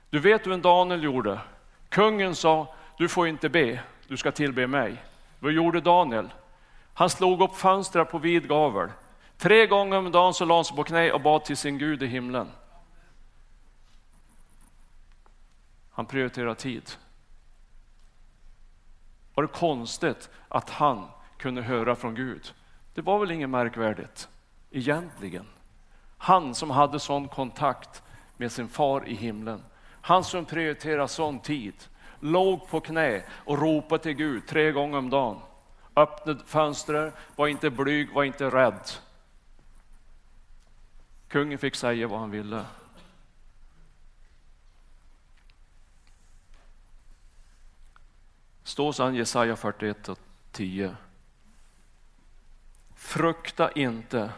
Du 0.09 0.19
vet 0.19 0.45
hur 0.45 0.51
en 0.51 0.61
Daniel 0.61 1.03
gjorde? 1.03 1.41
Kungen 1.89 2.35
sa, 2.35 2.75
du 2.97 3.09
får 3.09 3.27
inte 3.27 3.49
be, 3.49 3.83
du 4.07 4.17
ska 4.17 4.31
tillbe 4.31 4.67
mig. 4.67 5.03
Vad 5.39 5.51
gjorde 5.51 5.81
Daniel? 5.81 6.33
Han 6.93 7.09
slog 7.09 7.41
upp 7.41 7.55
fönstret 7.55 8.11
på 8.11 8.17
vid 8.17 8.47
gavel. 8.47 8.89
Tre 9.37 9.67
gånger 9.67 9.97
om 9.97 10.11
dagen 10.11 10.33
så 10.33 10.45
lade 10.45 10.57
han 10.57 10.65
sig 10.65 10.75
på 10.75 10.83
knä 10.83 11.11
och 11.11 11.21
bad 11.21 11.45
till 11.45 11.57
sin 11.57 11.77
Gud 11.77 12.03
i 12.03 12.07
himlen. 12.07 12.51
Han 15.91 16.05
prioriterade 16.05 16.55
tid. 16.55 16.91
Var 19.33 19.43
det 19.43 19.47
konstigt 19.47 20.29
att 20.47 20.69
han 20.69 21.07
kunde 21.37 21.61
höra 21.61 21.95
från 21.95 22.15
Gud? 22.15 22.53
Det 22.93 23.01
var 23.01 23.19
väl 23.19 23.31
inget 23.31 23.49
märkvärdigt 23.49 24.29
egentligen. 24.71 25.45
Han 26.17 26.55
som 26.55 26.69
hade 26.69 26.99
sån 26.99 27.27
kontakt 27.27 28.03
med 28.37 28.51
sin 28.51 28.67
far 28.67 29.07
i 29.07 29.13
himlen. 29.13 29.63
Han 30.01 30.23
som 30.23 30.45
prioriterade 30.45 31.07
sån 31.07 31.39
tid, 31.39 31.73
låg 32.19 32.67
på 32.67 32.79
knä 32.79 33.23
och 33.31 33.59
ropade 33.59 34.03
till 34.03 34.13
Gud 34.13 34.47
tre 34.47 34.71
gånger 34.71 34.97
om 34.97 35.09
dagen. 35.09 35.39
Öppnade 35.95 36.43
fönstret, 36.45 37.13
var 37.35 37.47
inte 37.47 37.69
blyg, 37.69 38.13
var 38.13 38.23
inte 38.23 38.49
rädd. 38.49 38.91
Kungen 41.27 41.57
fick 41.57 41.75
säga 41.75 42.07
vad 42.07 42.19
han 42.19 42.31
ville. 42.31 42.65
Står 48.63 48.91
sedan 48.91 49.15
Jesaja 49.15 49.55
41 49.55 50.09
och 50.09 50.19
10. 50.51 50.95
Frukta 52.95 53.71
inte, 53.71 54.31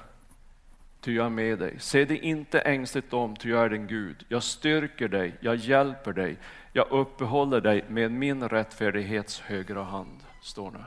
ty 1.01 1.15
jag 1.15 1.25
är 1.25 1.29
med 1.29 1.59
dig. 1.59 1.79
Se 1.79 2.05
dig 2.05 2.17
inte 2.17 2.59
ängsligt 2.59 3.13
om, 3.13 3.35
ty 3.35 3.49
jag 3.49 3.65
är 3.65 3.69
din 3.69 3.87
Gud. 3.87 4.25
Jag 4.29 4.43
styrker 4.43 5.07
dig, 5.07 5.35
jag 5.39 5.55
hjälper 5.55 6.13
dig, 6.13 6.37
jag 6.73 6.91
uppehåller 6.91 7.61
dig 7.61 7.85
med 7.89 8.11
min 8.11 8.49
rättfärdighets 8.49 9.39
högra 9.39 9.83
hand. 9.83 10.23
Står 10.41 10.71
det. 10.71 10.85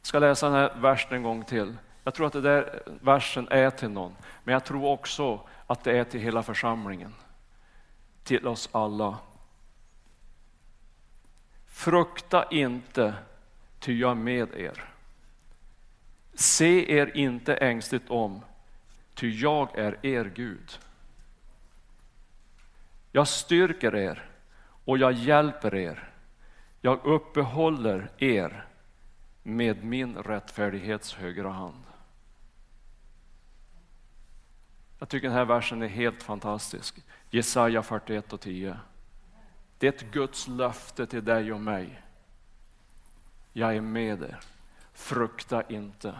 Jag 0.00 0.06
ska 0.06 0.18
läsa 0.18 0.46
den 0.46 0.54
här 0.54 0.74
versen 0.80 1.16
en 1.16 1.22
gång 1.22 1.44
till. 1.44 1.76
Jag 2.04 2.14
tror 2.14 2.26
att 2.26 2.32
den 2.32 2.42
där 2.42 2.82
versen 3.02 3.48
är 3.50 3.70
till 3.70 3.90
någon, 3.90 4.16
men 4.44 4.52
jag 4.52 4.64
tror 4.64 4.84
också 4.84 5.48
att 5.66 5.84
det 5.84 5.98
är 5.98 6.04
till 6.04 6.20
hela 6.20 6.42
församlingen. 6.42 7.14
Till 8.24 8.46
oss 8.46 8.68
alla. 8.72 9.18
Frukta 11.66 12.44
inte, 12.50 13.14
ty 13.78 13.98
jag 13.98 14.10
är 14.10 14.14
med 14.14 14.54
er. 14.54 14.89
Se 16.40 16.92
er 16.92 17.16
inte 17.16 17.54
ängsligt 17.54 18.10
om, 18.10 18.44
ty 19.14 19.30
jag 19.30 19.78
är 19.78 20.06
er 20.06 20.24
Gud. 20.24 20.78
Jag 23.12 23.28
styrker 23.28 23.94
er 23.94 24.30
och 24.84 24.98
jag 24.98 25.12
hjälper 25.12 25.74
er. 25.74 26.12
Jag 26.80 27.06
uppehåller 27.06 28.10
er 28.18 28.66
med 29.42 29.84
min 29.84 30.16
rättfärdighets 30.16 31.14
högra 31.14 31.50
hand. 31.50 31.84
Jag 34.98 35.08
tycker 35.08 35.28
den 35.28 35.36
här 35.36 35.44
versen 35.44 35.82
är 35.82 35.88
helt 35.88 36.22
fantastisk. 36.22 37.04
Jesaja 37.30 37.82
41 37.82 38.32
och 38.32 38.40
10. 38.40 38.76
Det 39.78 39.86
är 39.86 39.92
ett 39.92 40.12
Guds 40.12 40.48
löfte 40.48 41.06
till 41.06 41.24
dig 41.24 41.52
och 41.52 41.60
mig. 41.60 42.02
Jag 43.52 43.76
är 43.76 43.80
med 43.80 44.22
er. 44.22 44.38
Frukta 44.92 45.62
inte. 45.62 46.14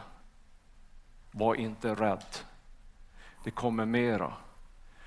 Var 1.31 1.55
inte 1.55 1.95
rädd. 1.95 2.25
Det 3.45 3.51
kommer 3.51 3.85
mera. 3.87 4.33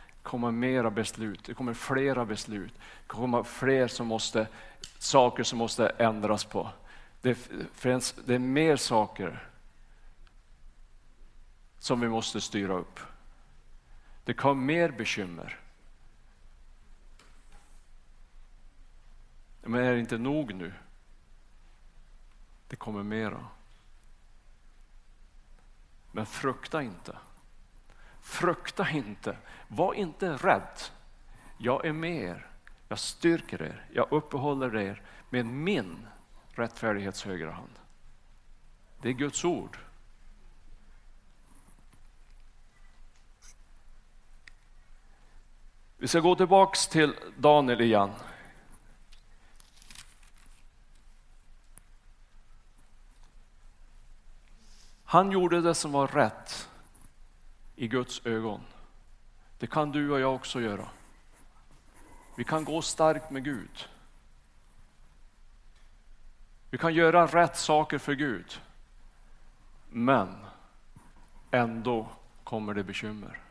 Det 0.05 0.23
kommer 0.23 0.51
mera 0.51 0.91
beslut. 0.91 1.43
Det 1.45 1.53
kommer 1.53 1.73
flera 1.73 2.25
beslut. 2.25 2.73
Det 2.73 3.07
kommer 3.07 3.43
fler 3.43 3.87
som 3.87 4.07
måste, 4.07 4.47
saker 4.99 5.43
som 5.43 5.59
måste 5.59 5.89
ändras 5.89 6.45
på. 6.45 6.69
Det, 7.21 7.35
finns, 7.73 8.15
det 8.25 8.35
är 8.35 8.39
mer 8.39 8.75
saker 8.75 9.49
som 11.79 11.99
vi 11.99 12.07
måste 12.07 12.41
styra 12.41 12.73
upp. 12.73 12.99
Det 14.23 14.33
kommer 14.33 14.61
mer 14.65 14.91
bekymmer. 14.91 15.59
Men 19.61 19.83
är 19.83 19.93
det 19.93 19.99
inte 19.99 20.17
nog 20.17 20.53
nu? 20.53 20.73
Det 22.67 22.75
kommer 22.75 23.03
mera. 23.03 23.45
Men 26.15 26.25
frukta 26.25 26.81
inte. 26.81 27.17
Frukta 28.21 28.89
inte. 28.89 29.37
Var 29.67 29.93
inte 29.93 30.33
rädd. 30.33 30.79
Jag 31.57 31.85
är 31.85 31.93
med 31.93 32.23
er. 32.23 32.47
Jag 32.87 32.99
styrker 32.99 33.61
er. 33.61 33.85
Jag 33.91 34.11
uppehåller 34.11 34.75
er 34.77 35.01
med 35.29 35.45
min 35.45 36.07
rättfärdighets 36.49 37.23
högra 37.23 37.51
hand. 37.51 37.79
Det 39.01 39.09
är 39.09 39.13
Guds 39.13 39.45
ord. 39.45 39.77
Vi 45.97 46.07
ska 46.07 46.19
gå 46.19 46.35
tillbaks 46.35 46.87
till 46.87 47.15
Daniel 47.37 47.81
igen. 47.81 48.11
Han 55.13 55.31
gjorde 55.31 55.61
det 55.61 55.75
som 55.75 55.91
var 55.91 56.07
rätt 56.07 56.69
i 57.75 57.87
Guds 57.87 58.25
ögon. 58.25 58.61
Det 59.59 59.67
kan 59.67 59.91
du 59.91 60.11
och 60.11 60.19
jag 60.19 60.35
också 60.35 60.61
göra. 60.61 60.89
Vi 62.35 62.43
kan 62.43 62.65
gå 62.65 62.81
starkt 62.81 63.31
med 63.31 63.43
Gud. 63.43 63.89
Vi 66.69 66.77
kan 66.77 66.93
göra 66.93 67.27
rätt 67.27 67.57
saker 67.57 67.97
för 67.97 68.13
Gud. 68.13 68.61
Men 69.89 70.45
ändå 71.51 72.09
kommer 72.43 72.73
det 72.73 72.83
bekymmer. 72.83 73.41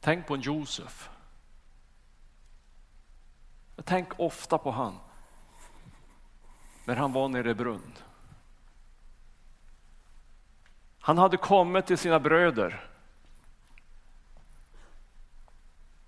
Tänk 0.00 0.26
på 0.26 0.34
en 0.34 0.40
Josef. 0.40 1.10
Jag 3.76 3.84
tänker 3.84 4.20
ofta 4.20 4.58
på 4.58 4.70
han 4.70 4.98
när 6.84 6.96
han 6.96 7.12
var 7.12 7.28
nere 7.28 7.50
i 7.50 7.54
brunn. 7.54 7.92
Han 11.00 11.18
hade 11.18 11.36
kommit 11.36 11.86
till 11.86 11.98
sina 11.98 12.20
bröder 12.20 12.90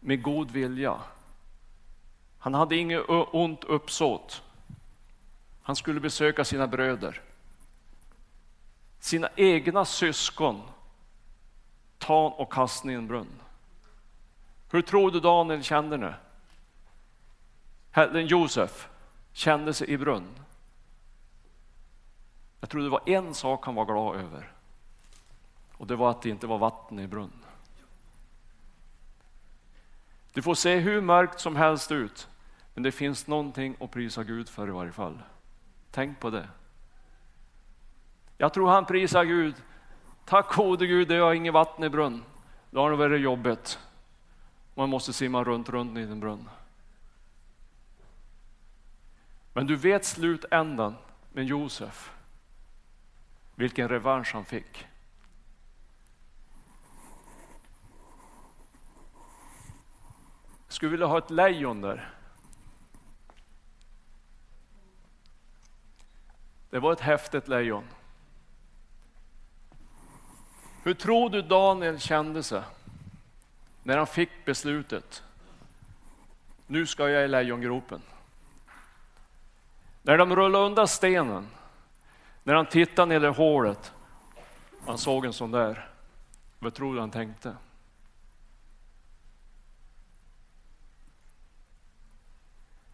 med 0.00 0.22
god 0.22 0.50
vilja. 0.50 1.00
Han 2.38 2.54
hade 2.54 2.76
inget 2.76 3.02
ont 3.33 3.64
uppsåt. 3.64 4.42
Han 5.62 5.76
skulle 5.76 6.00
besöka 6.00 6.44
sina 6.44 6.66
bröder. 6.66 7.22
Sina 9.00 9.28
egna 9.37 9.85
syskon 9.85 10.62
tan 11.98 12.33
och 12.33 12.52
kasta 12.52 12.90
i 12.90 12.94
en 12.94 13.07
brunn. 13.07 13.42
Hur 14.70 14.83
tror 14.83 15.11
du 15.11 15.20
Daniel 15.20 15.62
kände 15.62 15.96
det? 15.96 16.14
Herren 17.90 18.27
Josef 18.27 18.88
kände 19.33 19.74
sig 19.74 19.90
i 19.90 19.98
brunn. 19.98 20.38
Jag 22.61 22.70
tror 22.70 22.83
det 22.83 22.88
var 22.88 23.09
en 23.09 23.35
sak 23.35 23.66
han 23.66 23.74
var 23.74 23.85
glad 23.85 24.16
över. 24.16 24.53
Och 25.72 25.87
det 25.87 25.96
var 25.96 26.11
att 26.11 26.22
det 26.22 26.29
inte 26.29 26.46
var 26.46 26.59
vatten 26.59 26.98
i 26.98 27.07
brunn. 27.07 27.44
Du 30.33 30.42
får 30.42 30.55
se 30.55 30.77
hur 30.77 31.01
mörkt 31.01 31.40
som 31.40 31.57
helst 31.57 31.92
ut, 31.92 32.29
men 32.74 32.83
det 32.83 32.92
finns 32.92 33.27
någonting 33.27 33.77
att 33.81 33.90
prisa 33.90 34.24
Gud 34.24 34.48
för 34.48 34.68
i 34.68 34.70
varje 34.70 34.92
fall. 34.92 35.22
Tänk 35.90 36.20
på 36.20 36.31
det. 36.31 36.48
Jag 38.38 38.55
tror 38.55 38.68
han 38.68 38.87
prisar 38.87 39.24
Gud. 39.24 39.55
Tack 40.24 40.55
gode 40.55 40.87
Gud, 40.87 41.09
det 41.09 41.16
har 41.16 41.35
inget 41.35 41.53
vatten 41.53 41.85
i 41.85 41.88
brunn. 41.88 42.24
Då 42.70 42.81
har 42.81 42.90
det 42.90 42.96
varit 42.96 43.20
jobbigt. 43.20 43.79
Man 44.74 44.88
måste 44.88 45.12
simma 45.12 45.44
runt, 45.44 45.68
runt 45.68 45.98
i 45.98 46.03
en 46.03 46.20
brunn. 46.20 46.48
Men 49.58 49.66
du 49.66 49.76
vet 49.76 50.04
slutändan 50.04 50.96
med 51.32 51.44
Josef. 51.44 52.12
Vilken 53.54 53.88
revansch 53.88 54.34
han 54.34 54.44
fick. 54.44 54.86
Jag 60.66 60.72
skulle 60.72 60.90
vilja 60.90 61.06
ha 61.06 61.18
ett 61.18 61.30
lejon 61.30 61.80
där. 61.80 62.14
Det 66.70 66.78
var 66.78 66.92
ett 66.92 67.00
häftigt 67.00 67.48
lejon. 67.48 67.84
Hur 70.82 70.94
tror 70.94 71.30
du 71.30 71.42
Daniel 71.42 72.00
kände 72.00 72.42
sig 72.42 72.62
när 73.82 73.96
han 73.96 74.06
fick 74.06 74.44
beslutet? 74.44 75.22
Nu 76.66 76.86
ska 76.86 77.08
jag 77.08 77.24
i 77.24 77.28
lejongropen. 77.28 78.02
När 80.02 80.18
de 80.18 80.37
rullade 80.37 80.64
undan 80.64 80.88
stenen, 80.88 81.48
när 82.42 82.54
han 82.54 82.66
tittade 82.66 83.06
ner 83.06 83.24
i 83.24 83.34
hålet, 83.34 83.92
han 84.87 84.98
såg 84.98 85.24
en 85.24 85.32
sån 85.32 85.50
där. 85.50 85.90
Vad 86.58 86.74
tror 86.74 86.94
du 86.94 87.00
han 87.00 87.11
tänkte? 87.11 87.56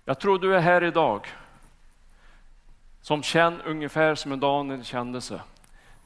Jag 0.05 0.21
tror 0.21 0.38
du 0.38 0.57
är 0.57 0.61
här 0.61 0.85
idag 0.85 1.27
som 3.01 3.23
känner 3.23 3.67
ungefär 3.67 4.14
som 4.14 4.33
en 4.33 4.40
Daniel 4.40 4.85
kände 4.85 5.21
sig 5.21 5.40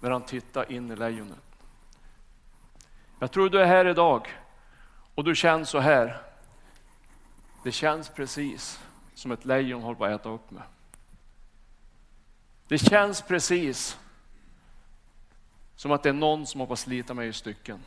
när 0.01 0.11
han 0.11 0.23
tittade 0.23 0.75
in 0.75 0.91
i 0.91 0.97
lejonet. 0.97 1.39
Jag 3.19 3.33
tror 3.33 3.51
du 3.51 3.61
är 3.61 3.67
här 3.67 3.85
idag 3.87 4.29
och 5.15 5.25
du 5.25 5.35
känner 5.35 5.65
så 5.65 5.79
här. 5.79 6.23
Det 7.63 7.73
känns 7.73 8.09
precis 8.09 8.85
som 9.15 9.33
ett 9.33 9.45
lejon 9.45 9.83
håller 9.83 9.99
på 9.99 10.05
att 10.05 10.21
äta 10.21 10.29
upp 10.29 10.51
mig. 10.51 10.63
Det 12.69 12.79
känns 12.79 13.23
precis 13.23 13.99
som 15.77 15.93
att 15.93 16.03
det 16.03 16.09
är 16.09 16.13
någon 16.13 16.47
som 16.47 16.61
hoppas 16.61 16.81
slita 16.81 17.15
mig 17.15 17.29
i 17.29 17.33
stycken. 17.33 17.81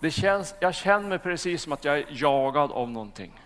Det 0.00 0.10
känns, 0.10 0.54
jag 0.60 0.74
känner 0.74 1.08
mig 1.08 1.18
precis 1.18 1.62
som 1.62 1.72
att 1.72 1.84
jag 1.84 1.98
är 1.98 2.06
jagad 2.10 2.72
av 2.72 2.90
någonting. 2.90 3.40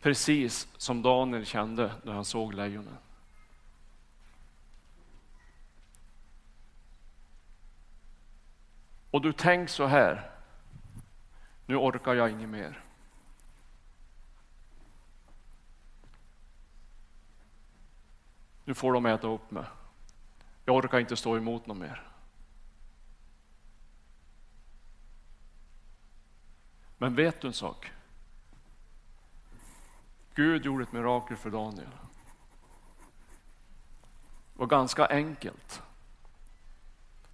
Precis 0.00 0.68
som 0.76 1.02
Daniel 1.02 1.46
kände 1.46 1.92
när 2.02 2.12
han 2.12 2.24
såg 2.24 2.54
lejonen. 2.54 2.96
Och 9.10 9.22
du 9.22 9.32
tänker 9.32 9.72
så 9.72 9.86
här, 9.86 10.37
nu 11.68 11.76
orkar 11.76 12.14
jag 12.14 12.30
inget 12.30 12.48
mer. 12.48 12.84
Nu 18.64 18.74
får 18.74 18.92
de 18.92 19.06
äta 19.06 19.26
upp 19.26 19.50
mig. 19.50 19.64
Jag 20.64 20.76
orkar 20.76 21.00
inte 21.00 21.16
stå 21.16 21.36
emot 21.36 21.66
något 21.66 21.76
mer. 21.76 22.08
Men 26.98 27.14
vet 27.14 27.40
du 27.40 27.46
en 27.46 27.54
sak? 27.54 27.92
Gud 30.34 30.64
gjorde 30.64 30.84
ett 30.84 30.92
mirakel 30.92 31.36
för 31.36 31.50
Daniel. 31.50 31.90
Det 34.52 34.58
var 34.58 34.66
ganska 34.66 35.06
enkelt. 35.06 35.82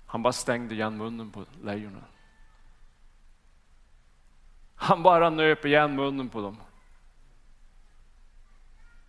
Han 0.06 0.22
bara 0.22 0.32
stängde 0.32 0.74
igen 0.74 0.96
munnen 0.96 1.30
på 1.30 1.44
lejonen. 1.62 2.04
Han 4.84 5.02
bara 5.02 5.30
nöp 5.30 5.64
igen 5.64 5.94
munnen 5.94 6.28
på 6.28 6.40
dem. 6.40 6.60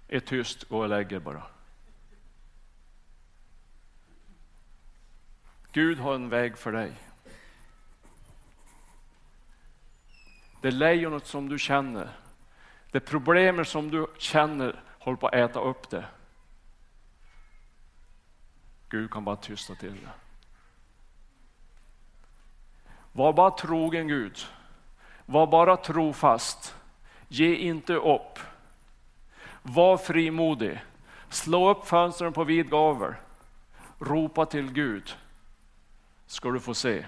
Är 0.07 0.19
tyst, 0.19 0.63
gå 0.63 0.79
och 0.79 0.89
lägg 0.89 1.11
er 1.11 1.19
bara. 1.19 1.43
Gud 5.71 5.99
har 5.99 6.15
en 6.15 6.29
väg 6.29 6.57
för 6.57 6.71
dig. 6.71 6.93
Det 10.61 10.71
lejonet 10.71 11.25
som 11.25 11.49
du 11.49 11.59
känner, 11.59 12.09
det 12.91 12.99
problemet 12.99 13.67
som 13.67 13.91
du 13.91 14.07
känner 14.17 14.83
håller 14.99 15.17
på 15.17 15.27
att 15.27 15.33
äta 15.33 15.59
upp 15.59 15.89
det. 15.89 16.05
Gud 18.89 19.11
kan 19.11 19.25
bara 19.25 19.35
tysta 19.35 19.75
till 19.75 19.95
det. 20.01 20.11
Var 23.11 23.33
bara 23.33 23.51
trogen 23.51 24.07
Gud. 24.07 24.47
Var 25.25 25.47
bara 25.47 25.77
trofast. 25.77 26.75
Ge 27.27 27.55
inte 27.55 27.93
upp. 27.93 28.39
Var 29.61 29.97
frimodig. 29.97 30.79
Slå 31.29 31.69
upp 31.69 31.87
fönstren 31.87 32.33
på 32.33 32.43
vid 32.43 32.69
gavel. 32.69 33.13
Ropa 33.99 34.45
till 34.45 34.71
Gud. 34.71 35.17
Ska 36.25 36.51
du 36.51 36.59
få 36.59 36.73
se. 36.73 37.05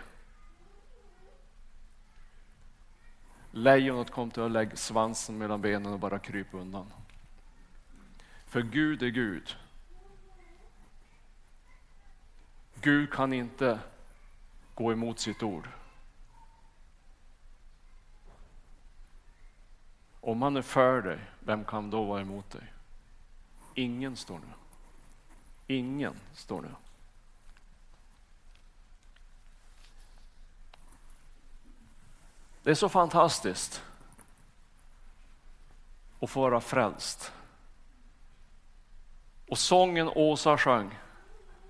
Lejonet 3.51 4.11
kom 4.11 4.31
till 4.31 4.43
att 4.43 4.51
lägga 4.51 4.75
svansen 4.75 5.37
mellan 5.37 5.61
benen 5.61 5.93
och 5.93 5.99
bara 5.99 6.19
krypa 6.19 6.57
undan. 6.57 6.93
För 8.45 8.61
Gud 8.61 9.03
är 9.03 9.07
Gud. 9.07 9.55
Gud 12.81 13.13
kan 13.13 13.33
inte 13.33 13.79
gå 14.75 14.91
emot 14.91 15.19
sitt 15.19 15.43
ord. 15.43 15.67
Om 20.27 20.41
han 20.41 20.57
är 20.57 20.61
för 20.61 21.01
dig, 21.01 21.19
vem 21.39 21.65
kan 21.65 21.89
då 21.89 22.03
vara 22.03 22.21
emot 22.21 22.49
dig? 22.49 22.73
Ingen 23.73 24.15
står 24.15 24.39
det. 24.39 25.73
Ingen 25.73 26.15
står 26.33 26.61
det. 26.61 26.75
Det 32.63 32.71
är 32.71 32.75
så 32.75 32.89
fantastiskt 32.89 33.83
att 36.19 36.29
få 36.29 36.41
vara 36.41 36.61
frälst. 36.61 37.33
Och 39.47 39.57
sången 39.57 40.09
Åsa 40.15 40.57
sjöng 40.57 40.99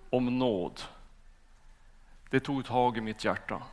om 0.10 0.40
nåd, 0.40 0.82
det 2.30 2.40
tog 2.40 2.66
tag 2.66 2.98
i 2.98 3.02
mitt 3.02 3.24
hjärta. 3.24 3.64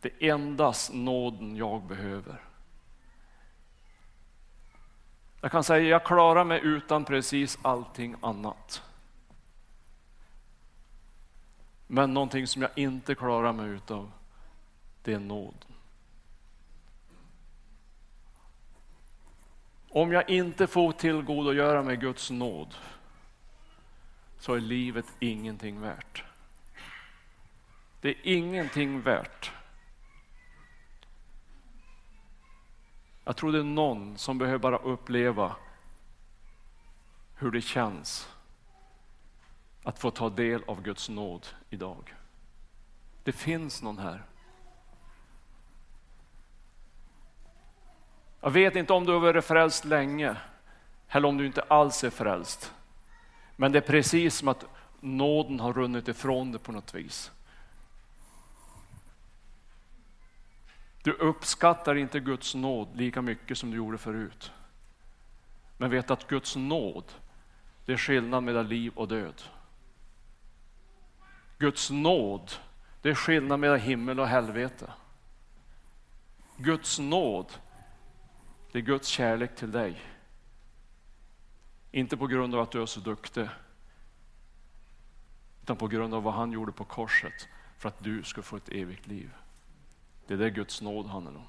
Det 0.00 0.08
är 0.18 0.34
endast 0.34 0.92
nåden 0.92 1.56
jag 1.56 1.82
behöver. 1.82 2.40
Jag 5.40 5.50
kan 5.50 5.64
säga 5.64 5.88
jag 5.88 6.04
klarar 6.04 6.44
mig 6.44 6.60
utan 6.62 7.04
precis 7.04 7.58
allting 7.62 8.16
annat. 8.20 8.82
Men 11.86 12.14
någonting 12.14 12.46
som 12.46 12.62
jag 12.62 12.70
inte 12.76 13.14
klarar 13.14 13.52
mig 13.52 13.68
utav, 13.68 14.12
det 15.02 15.12
är 15.12 15.18
nåden. 15.18 15.68
Om 19.88 20.12
jag 20.12 20.30
inte 20.30 20.66
får 20.66 20.92
tillgodogöra 20.92 21.82
mig 21.82 21.96
Guds 21.96 22.30
nåd 22.30 22.74
så 24.38 24.54
är 24.54 24.60
livet 24.60 25.06
ingenting 25.18 25.80
värt. 25.80 26.24
Det 28.00 28.08
är 28.08 28.16
ingenting 28.22 29.00
värt. 29.00 29.52
Jag 33.28 33.36
tror 33.36 33.52
det 33.52 33.58
är 33.58 33.62
någon 33.62 34.18
som 34.18 34.38
behöver 34.38 34.58
bara 34.58 34.76
uppleva 34.76 35.56
hur 37.34 37.50
det 37.50 37.60
känns 37.60 38.28
att 39.82 39.98
få 39.98 40.10
ta 40.10 40.30
del 40.30 40.62
av 40.66 40.82
Guds 40.82 41.08
nåd 41.08 41.46
idag. 41.70 42.14
Det 43.22 43.32
finns 43.32 43.82
någon 43.82 43.98
här. 43.98 44.22
Jag 48.40 48.50
vet 48.50 48.76
inte 48.76 48.92
om 48.92 49.04
du 49.04 49.12
har 49.12 49.20
varit 49.20 49.44
frälst 49.44 49.84
länge 49.84 50.36
eller 51.08 51.28
om 51.28 51.36
du 51.36 51.46
inte 51.46 51.62
alls 51.62 52.04
är 52.04 52.10
frälst. 52.10 52.74
Men 53.56 53.72
det 53.72 53.78
är 53.78 53.92
precis 53.92 54.36
som 54.36 54.48
att 54.48 54.64
nåden 55.00 55.60
har 55.60 55.72
runnit 55.72 56.08
ifrån 56.08 56.52
dig 56.52 56.60
på 56.60 56.72
något 56.72 56.94
vis. 56.94 57.30
Du 61.02 61.12
uppskattar 61.12 61.94
inte 61.94 62.20
Guds 62.20 62.54
nåd 62.54 62.96
lika 62.96 63.22
mycket 63.22 63.58
som 63.58 63.70
du 63.70 63.76
gjorde 63.76 63.98
förut. 63.98 64.52
Men 65.76 65.90
vet 65.90 66.10
att 66.10 66.28
Guds 66.28 66.56
nåd, 66.56 67.12
det 67.84 67.92
är 67.92 67.96
skillnad 67.96 68.42
mellan 68.42 68.68
liv 68.68 68.92
och 68.94 69.08
död. 69.08 69.42
Guds 71.58 71.90
nåd, 71.90 72.52
det 73.02 73.10
är 73.10 73.14
skillnad 73.14 73.60
mellan 73.60 73.80
himmel 73.80 74.20
och 74.20 74.28
helvete. 74.28 74.92
Guds 76.56 76.98
nåd, 76.98 77.52
det 78.72 78.78
är 78.78 78.82
Guds 78.82 79.08
kärlek 79.08 79.56
till 79.56 79.70
dig. 79.70 80.02
Inte 81.90 82.16
på 82.16 82.26
grund 82.26 82.54
av 82.54 82.60
att 82.60 82.70
du 82.70 82.82
är 82.82 82.86
så 82.86 83.00
duktig, 83.00 83.48
utan 85.62 85.76
på 85.76 85.86
grund 85.86 86.14
av 86.14 86.22
vad 86.22 86.34
han 86.34 86.52
gjorde 86.52 86.72
på 86.72 86.84
korset 86.84 87.48
för 87.78 87.88
att 87.88 88.04
du 88.04 88.22
ska 88.22 88.42
få 88.42 88.56
ett 88.56 88.68
evigt 88.68 89.06
liv. 89.06 89.30
Det 90.28 90.34
är 90.34 90.38
det 90.38 90.50
Guds 90.50 90.82
nåd 90.82 91.06
handlar 91.06 91.32
om. 91.36 91.46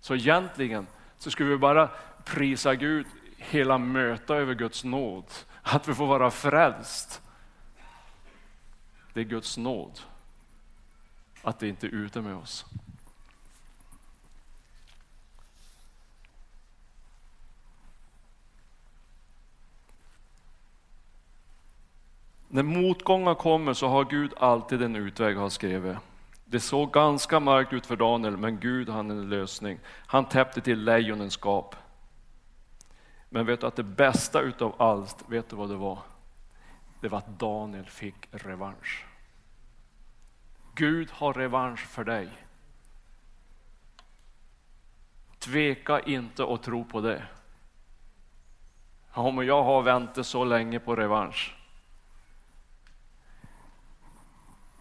Så 0.00 0.14
egentligen 0.14 0.86
så 1.18 1.30
skulle 1.30 1.50
vi 1.50 1.56
bara 1.56 1.90
prisa 2.24 2.74
Gud 2.74 3.06
hela 3.36 3.78
möta 3.78 4.36
över 4.36 4.54
Guds 4.54 4.84
nåd. 4.84 5.24
Att 5.62 5.88
vi 5.88 5.94
får 5.94 6.06
vara 6.06 6.30
frälst. 6.30 7.22
Det 9.12 9.20
är 9.20 9.24
Guds 9.24 9.56
nåd. 9.56 10.00
Att 11.42 11.58
det 11.58 11.68
inte 11.68 11.86
är 11.86 11.90
ute 11.90 12.20
med 12.20 12.36
oss. 12.36 12.64
När 22.48 22.62
motgångar 22.62 23.34
kommer 23.34 23.74
så 23.74 23.88
har 23.88 24.04
Gud 24.04 24.34
alltid 24.38 24.82
en 24.82 24.96
utväg, 24.96 25.36
har 25.36 25.50
skrivit. 25.50 25.96
Det 26.50 26.60
såg 26.60 26.92
ganska 26.92 27.40
mörkt 27.40 27.72
ut 27.72 27.86
för 27.86 27.96
Daniel, 27.96 28.36
men 28.36 28.60
Gud 28.60 28.88
hade 28.88 29.10
en 29.10 29.28
lösning. 29.28 29.78
Han 29.86 30.24
täppte 30.24 30.60
till 30.60 30.84
lejonens 30.84 31.36
gap. 31.36 31.76
Men 33.28 33.46
vet 33.46 33.60
du 33.60 33.66
att 33.66 33.76
det 33.76 33.82
bästa 33.82 34.40
utav 34.40 34.74
allt, 34.78 35.24
vet 35.28 35.48
du 35.48 35.56
vad 35.56 35.68
det 35.68 35.76
var? 35.76 35.98
Det 37.00 37.08
var 37.08 37.18
att 37.18 37.38
Daniel 37.38 37.84
fick 37.84 38.14
revansch. 38.30 39.06
Gud 40.74 41.10
har 41.10 41.32
revansch 41.32 41.86
för 41.86 42.04
dig. 42.04 42.28
Tveka 45.38 46.00
inte 46.00 46.44
att 46.44 46.62
tro 46.62 46.84
på 46.84 47.00
det. 47.00 47.22
Ja, 49.14 49.30
men 49.30 49.46
jag 49.46 49.62
har 49.62 49.82
väntat 49.82 50.26
så 50.26 50.44
länge 50.44 50.80
på 50.80 50.96
revansch. 50.96 51.59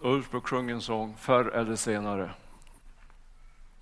Ulf 0.02 0.32
brukar 0.32 0.48
sjunga 0.48 0.74
en 0.74 0.82
sång, 0.82 1.16
förr 1.18 1.46
eller 1.46 1.76
senare. 1.76 2.32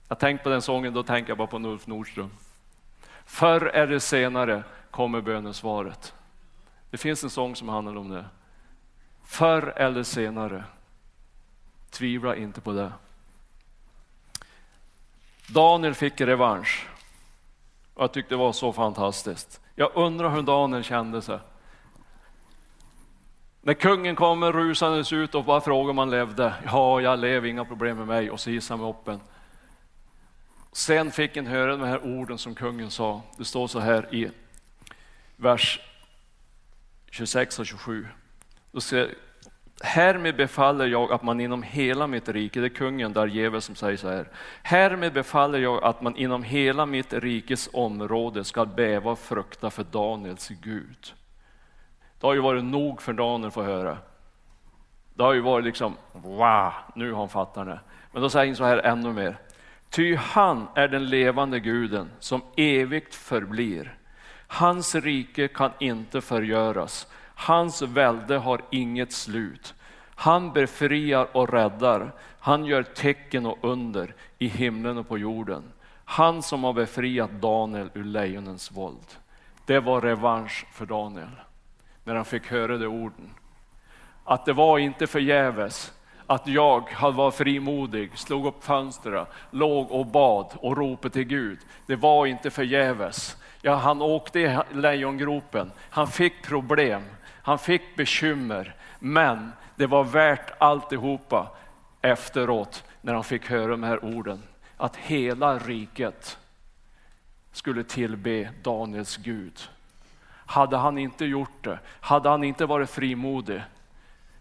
Jag 0.07 0.19
tänker 0.19 0.43
på 0.43 0.49
den 0.49 0.61
sången, 0.61 0.93
då 0.93 1.03
tänker 1.03 1.29
jag 1.29 1.37
bara 1.37 1.47
på 1.47 1.57
Ulf 1.57 1.87
Nordström. 1.87 2.31
Förr 3.25 3.65
eller 3.65 3.99
senare 3.99 4.63
kommer 4.91 5.21
bönesvaret. 5.21 6.13
Det 6.89 6.97
finns 6.97 7.23
en 7.23 7.29
sång 7.29 7.55
som 7.55 7.69
handlar 7.69 7.97
om 7.97 8.09
det. 8.09 8.25
Förr 9.23 9.73
eller 9.75 10.03
senare. 10.03 10.63
Tvivla 11.89 12.35
inte 12.35 12.61
på 12.61 12.71
det. 12.71 12.91
Daniel 15.47 15.93
fick 15.93 16.21
revansch. 16.21 16.87
Och 17.93 18.03
jag 18.03 18.11
tyckte 18.11 18.33
det 18.33 18.39
var 18.39 18.53
så 18.53 18.73
fantastiskt. 18.73 19.61
Jag 19.75 19.91
undrar 19.95 20.29
hur 20.29 20.41
Daniel 20.41 20.83
kände 20.83 21.21
sig. 21.21 21.39
När 23.67 23.73
kungen 23.73 24.15
kommer 24.15 24.51
rusandes 24.51 25.13
ut 25.13 25.35
och 25.35 25.43
bara 25.43 25.61
frågar 25.61 25.89
om 25.89 25.97
han 25.97 26.09
levde. 26.09 26.53
Ja, 26.65 27.01
jag 27.01 27.19
lever, 27.19 27.47
inga 27.47 27.65
problem 27.65 27.97
med 27.97 28.07
mig. 28.07 28.31
Och 28.31 28.39
så 28.39 28.49
hissar 28.49 28.77
han 28.77 28.89
upp 28.89 29.07
en. 29.07 29.19
Sen 30.71 31.11
fick 31.11 31.35
han 31.35 31.45
höra 31.45 31.77
de 31.77 31.87
här 31.87 32.05
orden 32.05 32.37
som 32.37 32.55
kungen 32.55 32.91
sa. 32.91 33.21
Det 33.37 33.45
står 33.45 33.67
så 33.67 33.79
här 33.79 34.15
i 34.15 34.31
vers 35.35 35.79
26 37.11 37.59
och 37.59 37.65
27. 37.65 38.07
Då 38.71 38.81
ska, 38.81 39.07
Härmed 39.81 40.35
befaller 40.35 40.87
jag 40.87 41.11
att 41.11 41.23
man 41.23 41.39
inom 41.39 41.63
hela 41.63 42.07
mitt 42.07 42.29
rike, 42.29 42.59
det 42.59 42.67
är 42.67 42.69
kungen 42.69 43.13
där 43.13 43.27
Jeve 43.27 43.61
som 43.61 43.75
säger 43.75 43.97
så 43.97 44.09
här. 44.09 44.29
Härmed 44.63 45.13
befaller 45.13 45.59
jag 45.59 45.83
att 45.83 46.01
man 46.01 46.15
inom 46.15 46.43
hela 46.43 46.85
mitt 46.85 47.13
rikes 47.13 47.69
område 47.73 48.43
ska 48.43 48.65
bäva 48.65 49.11
och 49.11 49.19
frukta 49.19 49.69
för 49.69 49.83
Daniels 49.83 50.49
Gud. 50.49 51.13
Det 52.19 52.27
har 52.27 52.33
ju 52.33 52.41
varit 52.41 52.63
nog 52.63 53.01
för 53.01 53.13
Daniel 53.13 53.47
att 53.47 53.53
få 53.53 53.63
höra. 53.63 53.97
Det 55.13 55.23
har 55.23 55.33
ju 55.33 55.41
varit 55.41 55.65
liksom, 55.65 55.95
wow, 56.13 56.71
nu 56.95 57.11
har 57.11 57.19
han 57.19 57.29
fattat 57.29 57.65
det. 57.65 57.79
Men 58.11 58.21
då 58.21 58.29
säger 58.29 58.45
han 58.45 58.55
så 58.55 58.63
här 58.63 58.77
ännu 58.77 59.13
mer. 59.13 59.37
Ty 59.89 60.15
han 60.15 60.67
är 60.75 60.87
den 60.87 61.05
levande 61.05 61.59
guden 61.59 62.11
som 62.19 62.41
evigt 62.55 63.15
förblir. 63.15 63.97
Hans 64.47 64.95
rike 64.95 65.47
kan 65.47 65.71
inte 65.79 66.21
förgöras. 66.21 67.07
Hans 67.35 67.81
välde 67.81 68.37
har 68.37 68.61
inget 68.71 69.13
slut. 69.13 69.73
Han 70.15 70.53
befriar 70.53 71.27
och 71.31 71.53
räddar. 71.53 72.11
Han 72.39 72.65
gör 72.65 72.83
tecken 72.83 73.45
och 73.45 73.57
under 73.61 74.15
i 74.37 74.47
himlen 74.47 74.97
och 74.97 75.07
på 75.07 75.17
jorden. 75.17 75.63
Han 76.05 76.43
som 76.43 76.63
har 76.63 76.73
befriat 76.73 77.31
Daniel 77.31 77.89
ur 77.93 78.03
lejonens 78.03 78.71
våld. 78.71 79.15
Det 79.65 79.79
var 79.79 80.01
revansch 80.01 80.65
för 80.71 80.85
Daniel 80.85 81.29
när 82.07 82.15
han 82.15 82.25
fick 82.25 82.47
höra 82.47 82.77
de 82.77 82.87
orden. 82.87 83.29
Att 84.23 84.45
det 84.45 84.53
var 84.53 84.79
inte 84.79 85.07
förgäves 85.07 85.93
att 86.27 86.47
jag 86.47 86.89
var 87.01 87.31
frimodig, 87.31 88.17
slog 88.17 88.45
upp 88.45 88.63
fönstren, 88.63 89.25
låg 89.51 89.91
och 89.91 90.05
bad 90.05 90.53
och 90.55 90.77
ropade 90.77 91.13
till 91.13 91.23
Gud. 91.23 91.59
Det 91.85 91.95
var 91.95 92.25
inte 92.25 92.49
förgäves. 92.49 93.37
Ja, 93.61 93.75
han 93.75 94.01
åkte 94.01 94.39
i 94.39 94.59
lejongropen, 94.73 95.71
han 95.89 96.07
fick 96.07 96.43
problem, 96.43 97.03
han 97.41 97.59
fick 97.59 97.95
bekymmer, 97.95 98.75
men 98.99 99.51
det 99.75 99.87
var 99.87 100.03
värt 100.03 100.51
alltihopa 100.57 101.51
efteråt 102.01 102.83
när 103.01 103.13
han 103.13 103.23
fick 103.23 103.49
höra 103.49 103.67
de 103.67 103.83
här 103.83 104.05
orden. 104.05 104.43
Att 104.77 104.95
hela 104.95 105.57
riket 105.57 106.37
skulle 107.51 107.83
tillbe 107.83 108.49
Daniels 108.63 109.17
Gud. 109.17 109.69
Hade 110.49 110.77
han 110.77 110.97
inte 110.97 111.25
gjort 111.25 111.63
det, 111.63 111.79
hade 111.99 112.29
han 112.29 112.43
inte 112.43 112.65
varit 112.65 112.89
frimodig, 112.89 113.61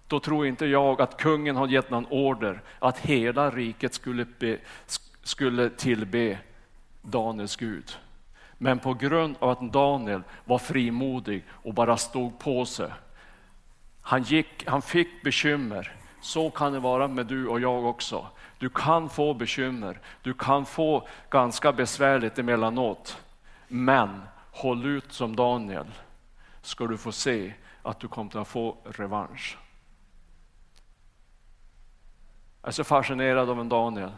då 0.06 0.20
tror 0.20 0.46
inte 0.46 0.66
jag 0.66 1.00
att 1.00 1.16
kungen 1.16 1.56
har 1.56 1.68
gett 1.68 1.90
någon 1.90 2.06
order 2.06 2.62
att 2.78 2.98
hela 2.98 3.50
riket 3.50 3.94
skulle, 3.94 4.26
be, 4.38 4.58
skulle 5.22 5.70
tillbe 5.70 6.38
Daniels 7.02 7.56
Gud. 7.56 7.98
Men 8.58 8.78
på 8.78 8.94
grund 8.94 9.36
av 9.38 9.50
att 9.50 9.72
Daniel 9.72 10.22
var 10.44 10.58
frimodig 10.58 11.44
och 11.50 11.74
bara 11.74 11.96
stod 11.96 12.38
på 12.38 12.64
sig. 12.64 12.90
Han, 14.00 14.22
gick, 14.22 14.66
han 14.66 14.82
fick 14.82 15.22
bekymmer. 15.22 15.92
Så 16.20 16.50
kan 16.50 16.72
det 16.72 16.78
vara 16.78 17.08
med 17.08 17.26
du 17.26 17.46
och 17.46 17.60
jag 17.60 17.84
också. 17.84 18.26
Du 18.58 18.68
kan 18.68 19.08
få 19.08 19.34
bekymmer, 19.34 20.00
du 20.22 20.34
kan 20.34 20.66
få 20.66 21.08
ganska 21.30 21.72
besvärligt 21.72 22.38
emellanåt. 22.38 23.22
Men 23.68 24.22
håll 24.56 24.86
ut 24.86 25.12
som 25.12 25.36
Daniel 25.36 25.86
ska 26.62 26.86
du 26.86 26.98
få 26.98 27.12
se 27.12 27.54
att 27.82 28.00
du 28.00 28.08
kommer 28.08 28.40
att 28.40 28.48
få 28.48 28.76
revansch. 28.84 29.58
Jag 32.62 32.68
är 32.68 32.72
så 32.72 32.84
fascinerad 32.84 33.50
av 33.50 33.60
en 33.60 33.68
Daniel. 33.68 34.12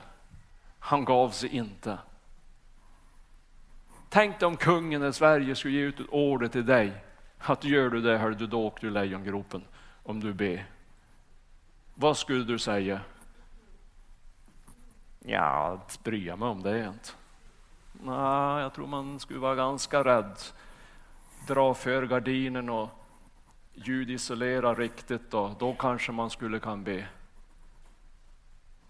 Han 0.79 1.05
gav 1.05 1.31
sig 1.31 1.57
inte. 1.57 1.99
Tänk 4.09 4.41
dig 4.41 4.47
om 4.47 4.57
kungen 4.57 5.05
i 5.05 5.13
Sverige 5.13 5.55
skulle 5.55 5.75
ge 5.75 5.81
ut 5.81 6.01
ett 6.01 6.07
order 6.11 6.49
till 6.49 6.67
dig. 6.67 6.93
Att 7.39 7.65
gör 7.65 7.91
du 7.91 8.01
det, 8.01 8.19
hör 8.19 8.31
du, 8.31 8.47
då 8.47 8.67
åker 8.67 8.87
du 8.87 8.91
lejongropen 8.91 9.65
om 10.03 10.21
du 10.21 10.33
ber. 10.33 10.67
Vad 11.95 12.17
skulle 12.17 12.45
du 12.45 12.59
säga? 12.59 13.01
Ja, 15.19 15.81
bryr 16.03 16.27
jag 16.27 16.39
mig 16.39 16.49
om 16.49 16.63
det 16.63 16.87
inte. 16.87 17.11
Nej, 18.03 18.63
jag 18.63 18.75
tror 18.75 18.87
man 18.87 19.21
skulle 19.21 19.39
vara 19.39 19.55
ganska 19.55 20.05
rädd. 20.05 20.37
Dra 21.47 21.75
för 21.75 22.07
gardinen 22.07 22.69
och 22.69 22.89
ljudisolera 23.75 24.75
riktigt 24.75 25.31
då, 25.31 25.55
då 25.59 25.75
kanske 25.75 26.13
man 26.13 26.31
skulle 26.31 26.61
kan 26.61 26.85
be. 26.85 27.09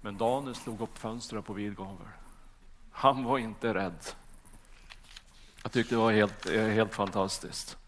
Men 0.01 0.19
Daniel 0.19 0.55
slog 0.55 0.81
upp 0.81 0.99
fönstret 0.99 1.45
på 1.45 1.53
vid 1.53 1.77
gavel. 1.77 2.07
Han 2.91 3.25
var 3.25 3.39
inte 3.39 3.75
rädd. 3.75 4.05
Jag 5.63 5.73
tyckte 5.73 5.95
det 5.95 5.99
var 5.99 6.13
helt, 6.13 6.47
eh, 6.47 6.67
helt 6.67 6.95
fantastiskt. 6.95 7.79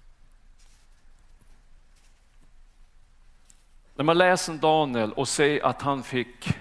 När 3.94 4.04
man 4.04 4.18
läser 4.18 4.54
Daniel 4.54 5.12
och 5.12 5.28
ser 5.28 5.64
att 5.64 5.82
han 5.82 6.02
fick 6.02 6.58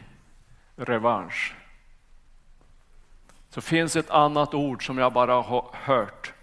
revansch 0.76 1.59
så 3.50 3.62
finns 3.62 3.96
ett 3.96 4.10
annat 4.10 4.54
ord 4.54 4.86
som 4.86 4.98
jag 4.98 5.14
bara 5.14 5.42
har 5.42 5.70
hört 5.74 6.34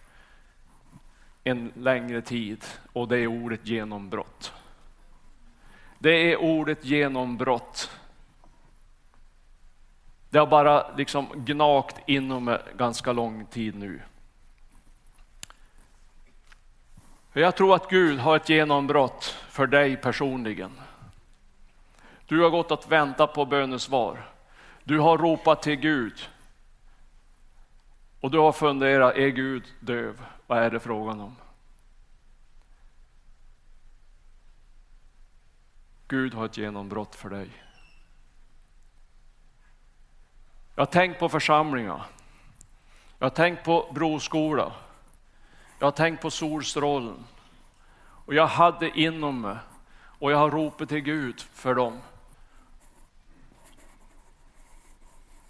en 1.44 1.72
längre 1.74 2.22
tid 2.22 2.64
och 2.92 3.08
det 3.08 3.18
är 3.18 3.26
ordet 3.26 3.66
genombrott. 3.66 4.52
Det 5.98 6.32
är 6.32 6.36
ordet 6.36 6.84
genombrott. 6.84 7.90
Det 10.30 10.38
har 10.38 10.46
bara 10.46 10.94
liksom 10.96 11.26
gnagt 11.34 11.96
inom 12.06 12.44
mig 12.44 12.58
ganska 12.76 13.12
lång 13.12 13.46
tid 13.46 13.74
nu. 13.74 14.00
Jag 17.32 17.56
tror 17.56 17.74
att 17.74 17.90
Gud 17.90 18.18
har 18.18 18.36
ett 18.36 18.48
genombrott 18.48 19.24
för 19.48 19.66
dig 19.66 19.96
personligen. 19.96 20.70
Du 22.26 22.42
har 22.42 22.50
gått 22.50 22.70
att 22.70 22.88
vänta 22.88 23.26
på 23.26 23.44
bönesvar. 23.44 24.30
Du 24.84 24.98
har 24.98 25.18
ropat 25.18 25.62
till 25.62 25.76
Gud. 25.76 26.28
Och 28.20 28.31
du 28.31 28.38
har 28.38 28.52
funderat, 28.52 29.14
är 29.16 29.29
Gud 29.29 29.74
döv? 29.81 30.26
Vad 30.46 30.59
är 30.59 30.70
det 30.70 30.81
frågan 30.81 31.20
om? 31.20 31.37
Gud 36.09 36.35
har 36.35 36.46
ett 36.46 36.57
genombrott 36.57 37.14
för 37.14 37.29
dig. 37.29 37.50
Jag 40.74 40.81
har 40.81 40.92
tänkt 40.92 41.18
på 41.18 41.29
församlingar. 41.29 42.07
Jag 43.18 43.24
har 43.24 43.31
tänkt 43.31 43.64
på 43.64 43.90
broskola. 43.94 44.72
Jag 45.79 45.87
har 45.87 45.92
tänkt 45.92 46.22
på 46.22 46.31
solstrålen. 46.31 47.24
Och 47.98 48.35
jag 48.35 48.46
hade 48.46 48.98
inom 49.00 49.40
mig 49.40 49.57
och 50.18 50.33
jag 50.33 50.38
har 50.38 50.50
ropat 50.50 50.88
till 50.88 51.00
Gud 51.00 51.40
för 51.40 51.74
dem. 51.74 52.00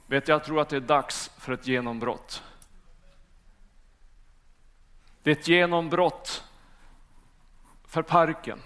Vet 0.07 0.29
jag 0.29 0.45
tror 0.45 0.61
att 0.61 0.69
det 0.69 0.77
är 0.77 0.81
dags 0.81 1.31
för 1.39 1.53
ett 1.53 1.67
genombrott. 1.67 2.43
Det 5.27 5.33
är 5.33 5.37
ett 5.37 5.49
genombrott 5.49 6.45
för 7.85 8.03
parken. 8.03 8.63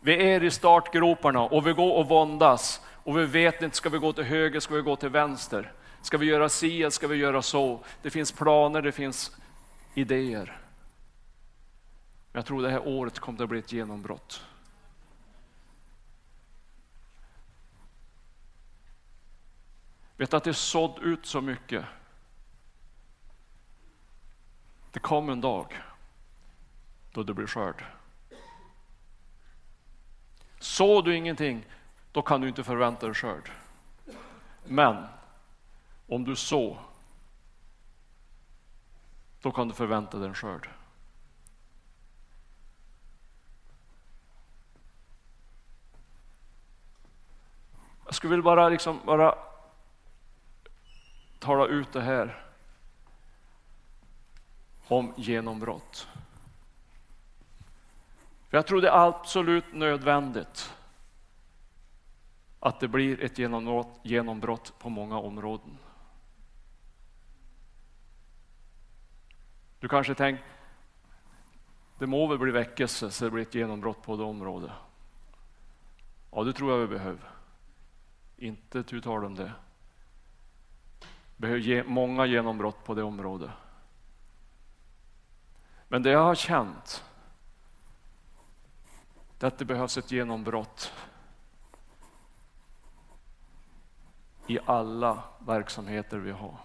Vi 0.00 0.30
är 0.30 0.44
i 0.44 0.50
startgroparna 0.50 1.40
och 1.40 1.66
vi 1.66 1.72
går 1.72 1.92
och 1.92 2.08
våndas 2.08 2.80
och 2.86 3.18
vi 3.18 3.26
vet 3.26 3.62
inte, 3.62 3.76
ska 3.76 3.88
vi 3.88 3.98
gå 3.98 4.12
till 4.12 4.24
höger, 4.24 4.60
ska 4.60 4.74
vi 4.74 4.82
gå 4.82 4.96
till 4.96 5.08
vänster? 5.08 5.72
Ska 6.02 6.18
vi 6.18 6.26
göra 6.26 6.48
si 6.48 6.80
eller 6.80 6.90
ska 6.90 7.08
vi 7.08 7.16
göra 7.16 7.42
så? 7.42 7.80
Det 8.02 8.10
finns 8.10 8.32
planer, 8.32 8.82
det 8.82 8.92
finns 8.92 9.36
idéer. 9.94 10.60
Jag 12.32 12.46
tror 12.46 12.62
det 12.62 12.70
här 12.70 12.88
året 12.88 13.18
kommer 13.18 13.42
att 13.42 13.48
bli 13.48 13.58
ett 13.58 13.72
genombrott. 13.72 14.44
Vet 20.16 20.34
att 20.34 20.44
det 20.44 20.50
är 20.50 20.52
sådd 20.52 20.98
ut 21.02 21.26
så 21.26 21.40
mycket. 21.40 21.84
Det 24.96 25.00
kommer 25.00 25.32
en 25.32 25.40
dag 25.40 25.82
då 27.12 27.22
det 27.22 27.34
blir 27.34 27.46
skörd. 27.46 27.84
Så 30.58 31.02
du 31.02 31.16
ingenting, 31.16 31.66
då 32.12 32.22
kan 32.22 32.40
du 32.40 32.48
inte 32.48 32.64
förvänta 32.64 33.06
dig 33.06 33.14
skörd. 33.14 33.50
Men 34.64 35.06
om 36.06 36.24
du 36.24 36.36
så, 36.36 36.78
då 39.40 39.50
kan 39.50 39.68
du 39.68 39.74
förvänta 39.74 40.18
dig 40.18 40.28
en 40.28 40.34
skörd. 40.34 40.70
Jag 48.04 48.14
skulle 48.14 48.30
vilja 48.30 48.44
bara, 48.44 48.68
liksom, 48.68 49.00
bara 49.04 49.34
tala 51.38 51.66
ut 51.66 51.92
det 51.92 52.02
här 52.02 52.45
om 54.88 55.12
genombrott. 55.16 56.08
För 58.48 58.56
jag 58.56 58.66
tror 58.66 58.80
det 58.80 58.88
är 58.88 59.08
absolut 59.08 59.72
nödvändigt 59.72 60.74
att 62.60 62.80
det 62.80 62.88
blir 62.88 63.22
ett 63.22 63.38
genombrott 64.02 64.78
på 64.78 64.88
många 64.88 65.18
områden. 65.18 65.78
Du 69.80 69.88
kanske 69.88 70.14
tänker, 70.14 70.44
det 71.98 72.06
må 72.06 72.26
väl 72.26 72.38
bli 72.38 72.52
väckelse 72.52 73.10
så 73.10 73.24
det 73.24 73.30
blir 73.30 73.42
ett 73.42 73.54
genombrott 73.54 74.02
på 74.02 74.16
det 74.16 74.22
området. 74.22 74.70
Ja, 76.30 76.44
det 76.44 76.52
tror 76.52 76.72
jag 76.72 76.78
vi 76.78 76.86
behöver. 76.86 77.30
Inte 78.36 78.82
tu 78.82 79.00
tal 79.00 79.24
om 79.24 79.34
det. 79.34 79.52
Behöver 81.36 81.60
ge 81.60 81.82
många 81.82 82.26
genombrott 82.26 82.84
på 82.84 82.94
det 82.94 83.02
området. 83.02 83.50
Men 85.88 86.02
det 86.02 86.10
jag 86.10 86.24
har 86.24 86.34
känt 86.34 87.04
är 89.40 89.46
att 89.46 89.58
det 89.58 89.64
behövs 89.64 89.98
ett 89.98 90.12
genombrott 90.12 90.92
i 94.46 94.58
alla 94.66 95.22
verksamheter 95.38 96.18
vi 96.18 96.30
har. 96.30 96.58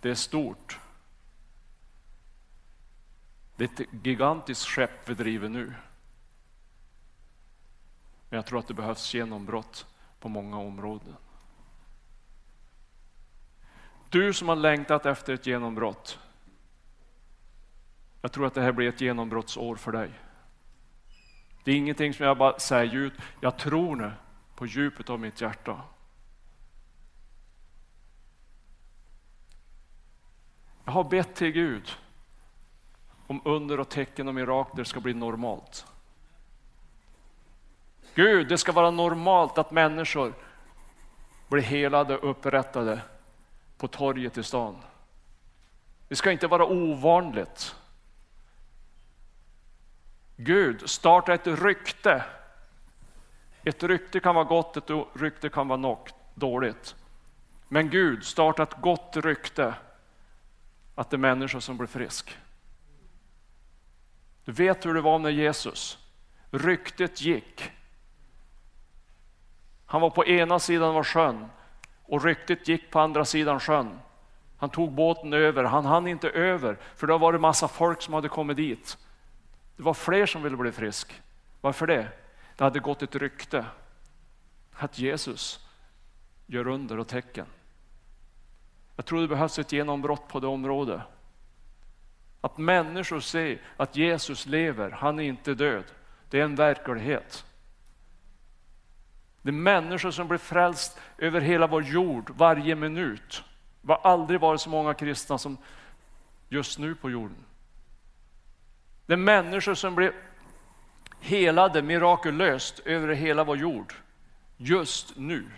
Det 0.00 0.10
är 0.10 0.14
stort. 0.14 0.80
Det 3.56 3.64
är 3.64 3.82
ett 3.82 4.04
gigantiskt 4.04 4.66
skepp 4.66 5.08
vi 5.08 5.14
driver 5.14 5.48
nu. 5.48 5.74
Men 8.28 8.36
jag 8.36 8.46
tror 8.46 8.58
att 8.58 8.68
det 8.68 8.74
behövs 8.74 9.14
genombrott 9.14 9.86
på 10.20 10.28
många 10.28 10.58
områden. 10.58 11.16
Du 14.08 14.32
som 14.32 14.48
har 14.48 14.56
längtat 14.56 15.06
efter 15.06 15.34
ett 15.34 15.46
genombrott. 15.46 16.18
Jag 18.22 18.32
tror 18.32 18.46
att 18.46 18.54
det 18.54 18.62
här 18.62 18.72
blir 18.72 18.88
ett 18.88 19.00
genombrottsår 19.00 19.76
för 19.76 19.92
dig. 19.92 20.10
Det 21.64 21.70
är 21.70 21.76
ingenting 21.76 22.14
som 22.14 22.26
jag 22.26 22.38
bara 22.38 22.58
säger 22.58 22.94
ut. 22.94 23.12
Jag 23.40 23.56
tror 23.56 23.96
det 23.96 24.12
på 24.54 24.66
djupet 24.66 25.10
av 25.10 25.20
mitt 25.20 25.40
hjärta. 25.40 25.82
Jag 30.84 30.92
har 30.92 31.04
bett 31.04 31.34
till 31.34 31.50
Gud 31.50 31.90
om 33.26 33.40
under 33.44 33.80
och 33.80 33.88
tecken 33.88 34.28
och 34.28 34.34
mirakler 34.34 34.84
ska 34.84 35.00
bli 35.00 35.14
normalt. 35.14 35.86
Gud, 38.14 38.48
det 38.48 38.58
ska 38.58 38.72
vara 38.72 38.90
normalt 38.90 39.58
att 39.58 39.70
människor 39.70 40.34
blir 41.48 41.62
helade 41.62 42.18
och 42.18 42.30
upprättade 42.30 43.00
på 43.76 43.88
torget 43.88 44.38
i 44.38 44.42
stan. 44.42 44.76
Det 46.08 46.16
ska 46.16 46.32
inte 46.32 46.46
vara 46.46 46.66
ovanligt. 46.66 47.74
Gud, 50.40 50.90
starta 50.90 51.34
ett 51.34 51.46
rykte. 51.46 52.24
Ett 53.64 53.82
rykte 53.82 54.20
kan 54.20 54.34
vara 54.34 54.44
gott, 54.44 54.76
ett 54.76 54.90
rykte 55.14 55.48
kan 55.48 55.68
vara 55.68 55.98
dåligt. 56.34 56.96
Men 57.68 57.90
Gud 57.90 58.24
startar 58.24 58.62
ett 58.62 58.80
gott 58.80 59.16
rykte 59.16 59.74
att 60.94 61.10
det 61.10 61.16
är 61.16 61.18
människor 61.18 61.60
som 61.60 61.76
blir 61.76 61.86
frisk. 61.86 62.38
Du 64.44 64.52
vet 64.52 64.86
hur 64.86 64.94
det 64.94 65.00
var 65.00 65.18
med 65.18 65.32
Jesus. 65.32 65.98
Ryktet 66.50 67.20
gick. 67.20 67.70
Han 69.86 70.00
var 70.00 70.10
på 70.10 70.26
ena 70.26 70.58
sidan 70.58 70.96
av 70.96 71.04
sjön 71.04 71.46
och 72.02 72.24
ryktet 72.24 72.68
gick 72.68 72.90
på 72.90 73.00
andra 73.00 73.24
sidan 73.24 73.60
sjön. 73.60 73.98
Han 74.56 74.70
tog 74.70 74.92
båten 74.92 75.32
över, 75.32 75.64
han 75.64 75.84
hann 75.84 76.06
inte 76.06 76.28
över 76.28 76.78
för 76.96 77.06
det 77.06 77.12
var 77.12 77.18
varit 77.18 77.40
massa 77.40 77.68
folk 77.68 78.02
som 78.02 78.14
hade 78.14 78.28
kommit 78.28 78.56
dit. 78.56 78.98
Det 79.78 79.84
var 79.84 79.94
fler 79.94 80.26
som 80.26 80.42
ville 80.42 80.56
bli 80.56 80.72
frisk. 80.72 81.22
Varför 81.60 81.86
det? 81.86 82.08
Det 82.56 82.64
hade 82.64 82.80
gått 82.80 83.02
ett 83.02 83.16
rykte 83.16 83.66
att 84.72 84.98
Jesus 84.98 85.66
gör 86.46 86.66
under 86.66 86.98
och 86.98 87.08
tecken. 87.08 87.46
Jag 88.96 89.04
tror 89.04 89.20
det 89.20 89.28
behövs 89.28 89.58
ett 89.58 89.72
genombrott 89.72 90.28
på 90.28 90.40
det 90.40 90.46
området. 90.46 91.00
Att 92.40 92.58
människor 92.58 93.20
ser 93.20 93.60
att 93.76 93.96
Jesus 93.96 94.46
lever, 94.46 94.90
han 94.90 95.20
är 95.20 95.24
inte 95.24 95.54
död. 95.54 95.84
Det 96.30 96.40
är 96.40 96.44
en 96.44 96.54
verklighet. 96.54 97.44
Det 99.42 99.50
är 99.50 99.52
människor 99.52 100.10
som 100.10 100.28
blir 100.28 100.38
frälst 100.38 100.98
över 101.18 101.40
hela 101.40 101.66
vår 101.66 101.82
jord 101.82 102.30
varje 102.36 102.74
minut. 102.74 103.44
Det 103.82 103.92
har 103.92 104.10
aldrig 104.12 104.40
varit 104.40 104.60
så 104.60 104.70
många 104.70 104.94
kristna 104.94 105.38
som 105.38 105.56
just 106.48 106.78
nu 106.78 106.94
på 106.94 107.10
jorden. 107.10 107.44
Det 109.08 109.14
är 109.14 109.16
människor 109.16 109.74
som 109.74 109.94
blir 109.94 110.12
helade 111.20 111.82
mirakulöst 111.82 112.78
över 112.78 113.14
hela 113.14 113.44
vår 113.44 113.56
jord 113.56 113.94
just 114.56 115.16
nu. 115.16 115.50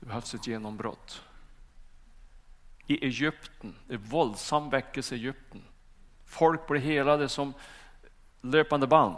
Det 0.00 0.06
behövs 0.06 0.34
ett 0.34 0.46
genombrott. 0.46 1.22
I 2.86 3.06
Egypten, 3.06 3.74
det 3.86 3.94
är 3.94 3.98
våldsam 3.98 4.70
väckelse 4.70 5.14
i 5.14 5.18
Egypten. 5.18 5.62
Folk 6.24 6.66
blir 6.66 6.80
helade 6.80 7.28
som 7.28 7.54
löpande 8.40 8.86
band. 8.86 9.16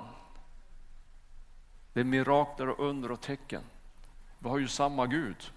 Det 1.93 2.01
är 2.01 2.05
mirakler 2.05 2.69
och 2.69 2.89
under 2.89 3.11
och 3.11 3.21
tecken. 3.21 3.63
Vi 4.39 4.49
har 4.49 4.59
ju 4.59 4.69
samma 4.69 5.07
Gud. 5.07 5.53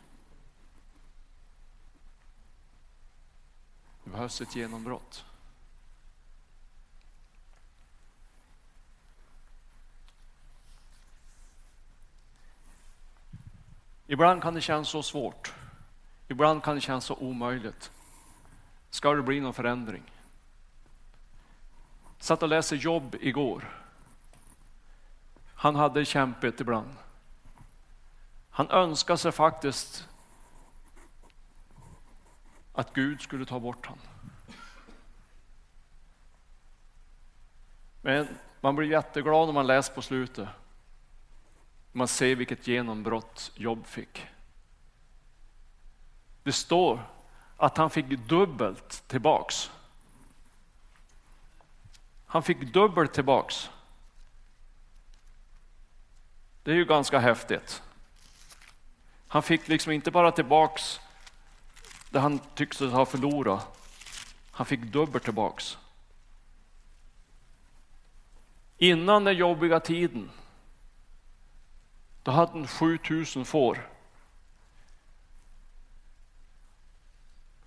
Det 4.10 4.14
behövs 4.14 4.42
ett 4.42 4.56
genombrott. 4.56 5.26
Ibland 14.08 14.42
kan 14.42 14.54
det 14.54 14.62
kännas 14.62 14.90
så 14.90 15.04
svårt. 15.04 15.54
Ibland 16.28 16.64
kan 16.64 16.76
det 16.76 16.82
kännas 16.82 17.06
så 17.06 17.16
omöjligt. 17.16 17.92
Ska 18.90 19.14
det 19.14 19.22
bli 19.22 19.40
någon 19.40 19.54
förändring? 19.54 20.04
Satt 22.20 22.44
och 22.44 22.50
läste 22.50 22.76
jobb 22.76 23.16
igår. 23.22 23.84
Han 25.54 25.76
hade 25.76 26.06
kämpigt 26.06 26.62
ibland. 26.62 26.96
Han 28.50 28.70
önskade 28.70 29.18
sig 29.18 29.32
faktiskt 29.32 30.08
att 32.80 32.94
Gud 32.94 33.22
skulle 33.22 33.46
ta 33.46 33.60
bort 33.60 33.86
honom. 33.86 34.06
Men 38.02 38.28
man 38.62 38.76
blir 38.76 38.92
jätteglad 38.92 39.48
när 39.48 39.54
man 39.54 39.68
läser 39.68 39.94
på 39.94 40.02
slutet. 40.02 40.48
Man 41.92 42.08
ser 42.08 42.36
vilket 42.36 42.68
genombrott 42.68 43.52
Jobb 43.56 43.86
fick. 43.86 44.28
Det 46.44 46.52
står 46.52 47.10
att 47.58 47.78
han 47.78 47.90
fick 47.90 48.06
dubbelt 48.10 49.04
tillbaks. 49.08 49.72
Han 52.26 52.44
fick 52.44 52.74
dubbelt 52.74 53.14
tillbaks. 53.14 53.70
Det 56.64 56.72
är 56.72 56.76
ju 56.76 56.86
ganska 56.86 57.20
häftigt. 57.20 57.84
Han 59.28 59.44
fick 59.44 59.68
liksom 59.68 59.92
inte 59.92 60.12
bara 60.12 60.32
tillbaks 60.32 61.00
det 62.10 62.20
han 62.20 62.40
tyckte 62.56 62.86
ha 62.86 63.06
förlorat. 63.06 63.68
Han 64.52 64.66
fick 64.66 64.82
dubbelt 64.82 65.24
tillbaks. 65.24 65.78
Innan 68.78 69.24
den 69.24 69.38
jobbiga 69.38 69.80
tiden, 69.80 70.30
då 72.24 72.32
hade 72.32 72.52
han 72.52 72.68
7000 72.68 73.46
får. 73.46 73.90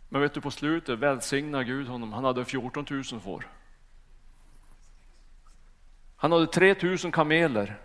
Men 0.08 0.20
vet 0.20 0.34
du, 0.34 0.40
på 0.40 0.50
slutet 0.50 0.98
välsignade 0.98 1.64
Gud 1.64 1.88
honom. 1.88 2.12
Han 2.12 2.24
hade 2.24 2.44
14 2.44 2.86
000 2.90 3.04
får. 3.04 3.48
Han 6.16 6.32
hade 6.32 6.46
3 6.46 6.76
000 6.82 7.12
kameler. 7.12 7.80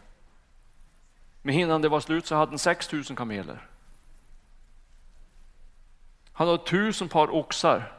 Men 1.42 1.56
innan 1.56 1.82
det 1.82 1.90
var 1.90 2.00
slut 2.00 2.26
så 2.26 2.36
hade 2.36 2.52
han 2.52 2.60
6 2.60 2.92
000 2.92 3.04
kameler. 3.04 3.68
Han 6.38 6.48
hade 6.48 6.64
tusen 6.64 7.10
par 7.10 7.36
oxar 7.36 7.94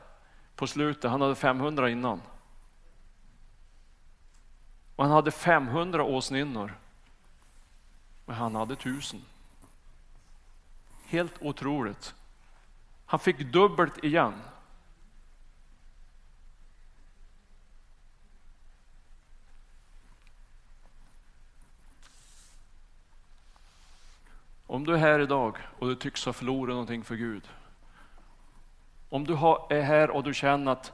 på 0.57 0.67
slutet, 0.67 1.11
han 1.11 1.21
hade 1.21 1.35
500 1.35 1.91
innan. 1.91 2.23
Och 4.97 5.05
han 5.05 5.13
hade 5.13 5.31
500 5.31 6.03
åsninnor. 6.03 6.79
Men 8.27 8.37
han 8.37 8.55
hade 8.55 8.77
tusen. 8.77 9.25
Helt 11.07 11.33
otroligt. 11.41 12.15
Han 13.07 13.21
fick 13.21 13.39
dubbelt 13.39 14.05
igen. 14.05 14.43
Om 24.67 24.85
du 24.87 24.95
är 24.95 24.99
här 24.99 25.21
idag 25.21 25.57
och 25.79 25.89
du 25.89 25.95
tycks 25.95 26.25
ha 26.25 26.33
förlorat 26.33 26.73
någonting 26.73 27.05
för 27.05 27.17
Gud. 27.17 27.49
Om 29.09 29.25
du 29.25 29.33
är 29.71 29.83
här 29.83 30.11
och 30.11 30.25
du 30.25 30.35
känner 30.35 30.73
att 30.73 30.93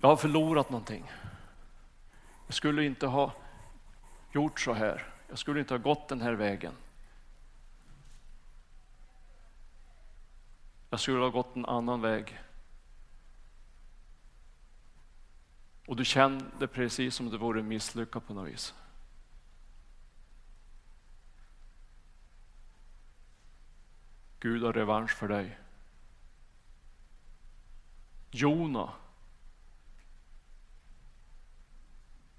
jag 0.00 0.08
har 0.08 0.16
förlorat 0.16 0.70
någonting. 0.70 1.10
Jag 2.46 2.54
skulle 2.54 2.84
inte 2.84 3.06
ha 3.06 3.32
gjort 4.32 4.60
så 4.60 4.72
här. 4.72 5.12
Jag 5.28 5.38
skulle 5.38 5.60
inte 5.60 5.74
ha 5.74 5.78
gått 5.78 6.08
den 6.08 6.20
här 6.20 6.32
vägen. 6.32 6.72
Jag 10.90 11.00
skulle 11.00 11.18
ha 11.18 11.28
gått 11.28 11.56
en 11.56 11.66
annan 11.66 12.00
väg. 12.00 12.40
Och 15.86 15.96
du 15.96 16.04
kände 16.04 16.66
precis 16.66 17.14
som 17.14 17.30
det 17.30 17.38
vore 17.38 17.62
misslyckat 17.62 18.26
på 18.26 18.34
något 18.34 18.48
vis. 18.48 18.74
Gud 24.42 24.62
har 24.62 24.72
revansch 24.72 25.10
för 25.10 25.28
dig. 25.28 25.58
Jona. 28.30 28.92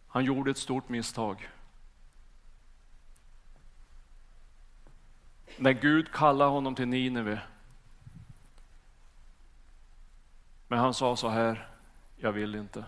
Han 0.07 0.25
gjorde 0.25 0.51
ett 0.51 0.57
stort 0.57 0.89
misstag. 0.89 1.49
När 5.57 5.71
Gud 5.71 6.11
kallade 6.11 6.49
honom 6.49 6.75
till 6.75 6.87
Nineve. 6.87 7.41
Men 10.67 10.79
han 10.79 10.93
sa 10.93 11.15
så 11.15 11.29
här, 11.29 11.69
jag 12.15 12.31
vill 12.31 12.55
inte. 12.55 12.85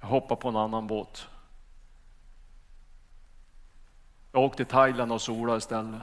Jag 0.00 0.08
hoppar 0.08 0.36
på 0.36 0.48
en 0.48 0.56
annan 0.56 0.86
båt. 0.86 1.28
Jag 4.32 4.42
åkte 4.42 4.56
till 4.56 4.72
Thailand 4.72 5.12
och 5.12 5.22
solade 5.22 5.58
istället. 5.58 6.02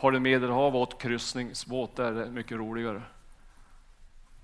Far 0.00 0.16
i 0.16 0.20
Medelhavet 0.20 0.74
och 0.74 0.80
åt 0.80 1.02
kryssningsbåt, 1.02 1.96
där 1.96 2.12
är 2.12 2.24
det 2.24 2.30
mycket 2.30 2.58
roligare. 2.58 3.02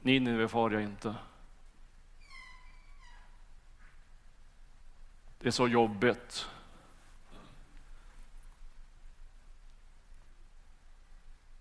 Nineve 0.00 0.48
far 0.48 0.70
jag 0.70 0.82
inte. 0.82 1.14
Det 5.38 5.46
är 5.46 5.50
så 5.50 5.68
jobbigt. 5.68 6.48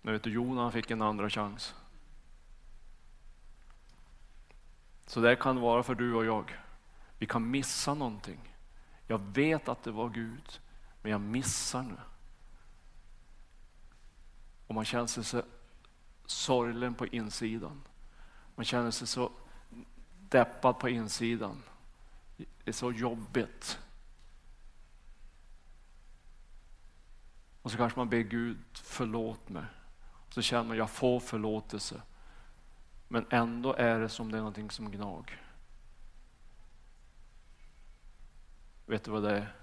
Men 0.02 0.12
vet 0.12 0.22
du, 0.22 0.30
Jona 0.30 0.70
fick 0.70 0.90
en 0.90 1.02
andra 1.02 1.30
chans. 1.30 1.74
Så 5.06 5.20
det 5.20 5.36
kan 5.36 5.60
vara 5.60 5.82
för 5.82 5.94
du 5.94 6.14
och 6.14 6.24
jag. 6.24 6.58
Vi 7.18 7.26
kan 7.26 7.50
missa 7.50 7.94
någonting. 7.94 8.54
Jag 9.06 9.18
vet 9.18 9.68
att 9.68 9.82
det 9.82 9.90
var 9.90 10.08
Gud, 10.08 10.60
men 11.02 11.12
jag 11.12 11.20
missar 11.20 11.82
nu. 11.82 11.96
Och 14.66 14.74
man 14.74 14.84
känner 14.84 15.06
sig 15.06 15.42
sorglen 16.26 16.94
på 16.94 17.06
insidan. 17.06 17.82
Man 18.54 18.64
känner 18.64 18.90
sig 18.90 19.06
så 19.06 19.32
deppad 20.28 20.78
på 20.78 20.88
insidan. 20.88 21.62
Det 22.36 22.46
är 22.64 22.72
så 22.72 22.92
jobbigt. 22.92 23.78
Och 27.62 27.70
så 27.70 27.76
kanske 27.76 27.98
man 27.98 28.08
ber 28.08 28.20
Gud 28.20 28.58
förlåt 28.72 29.48
mig. 29.48 29.64
Så 30.30 30.42
känner 30.42 30.64
man 30.64 30.76
jag 30.76 30.90
får 30.90 31.20
förlåtelse. 31.20 32.02
Men 33.08 33.26
ändå 33.30 33.74
är 33.74 34.00
det 34.00 34.08
som 34.08 34.30
det 34.30 34.36
är 34.38 34.40
någonting 34.40 34.70
som 34.70 34.90
gnag. 34.90 35.42
Vet 38.86 39.04
du 39.04 39.10
vad 39.10 39.22
det 39.22 39.38
är? 39.38 39.54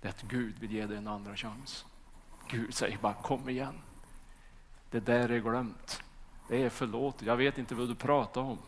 Det 0.00 0.08
är 0.08 0.10
att 0.10 0.22
Gud 0.22 0.58
vill 0.58 0.72
ge 0.72 0.86
dig 0.86 0.96
en 0.96 1.08
andra 1.08 1.36
chans. 1.36 1.86
Gud 2.48 2.74
säger 2.74 2.98
bara 2.98 3.14
kom 3.14 3.48
igen. 3.48 3.82
Det 4.90 5.00
där 5.00 5.28
är 5.28 5.38
glömt. 5.38 6.02
Det 6.48 6.62
är 6.62 6.70
förlåtet. 6.70 7.26
Jag 7.26 7.36
vet 7.36 7.58
inte 7.58 7.74
vad 7.74 7.88
du 7.88 7.94
pratar 7.94 8.40
om. 8.40 8.58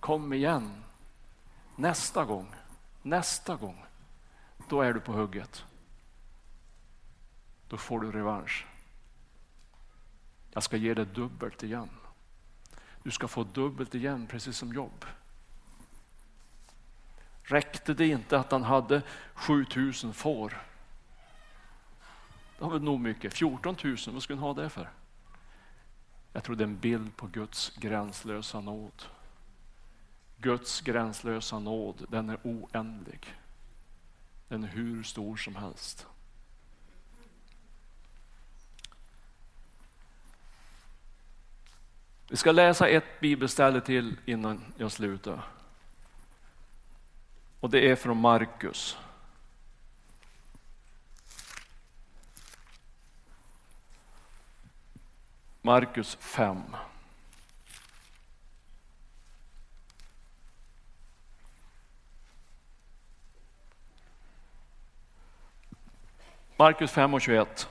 Kom 0.00 0.32
igen. 0.32 0.84
Nästa 1.76 2.24
gång, 2.24 2.54
nästa 3.02 3.56
gång, 3.56 3.84
då 4.68 4.82
är 4.82 4.92
du 4.92 5.00
på 5.00 5.12
hugget. 5.12 5.64
Då 7.68 7.76
får 7.76 8.00
du 8.00 8.12
revansch. 8.12 8.66
Jag 10.50 10.62
ska 10.62 10.76
ge 10.76 10.94
dig 10.94 11.06
dubbelt 11.06 11.62
igen. 11.62 11.90
Du 13.02 13.10
ska 13.10 13.28
få 13.28 13.44
dubbelt 13.44 13.94
igen, 13.94 14.26
precis 14.26 14.56
som 14.56 14.72
jobb. 14.72 15.04
Räckte 17.42 17.94
det 17.94 18.06
inte 18.06 18.38
att 18.38 18.52
han 18.52 18.62
hade 18.62 19.02
7000 19.34 20.14
får? 20.14 20.50
Det 22.58 22.64
var 22.64 22.70
väl 22.70 22.82
nog 22.82 23.00
mycket. 23.00 23.34
14 23.34 23.76
000, 23.84 23.96
vad 24.06 24.22
skulle 24.22 24.38
han 24.38 24.48
ha 24.48 24.62
det 24.62 24.68
för? 24.68 24.90
Jag 26.36 26.44
tror 26.44 26.56
det 26.56 26.64
är 26.64 26.68
en 26.68 26.78
bild 26.78 27.16
på 27.16 27.26
Guds 27.26 27.72
gränslösa 27.76 28.60
nåd. 28.60 29.02
Guds 30.36 30.80
gränslösa 30.80 31.58
nåd, 31.58 32.06
den 32.08 32.30
är 32.30 32.38
oändlig. 32.42 33.34
Den 34.48 34.64
är 34.64 34.68
hur 34.68 35.02
stor 35.02 35.36
som 35.36 35.56
helst. 35.56 36.06
Vi 42.28 42.36
ska 42.36 42.52
läsa 42.52 42.88
ett 42.88 43.20
bibelställe 43.20 43.80
till 43.80 44.16
innan 44.24 44.64
jag 44.76 44.92
slutar. 44.92 45.44
Och 47.60 47.70
det 47.70 47.90
är 47.90 47.96
från 47.96 48.20
Markus. 48.20 48.98
Markus 55.66 56.16
5. 56.20 56.62
Markus 66.56 66.90
5 66.90 67.14
och 67.14 67.20
21. 67.20 67.68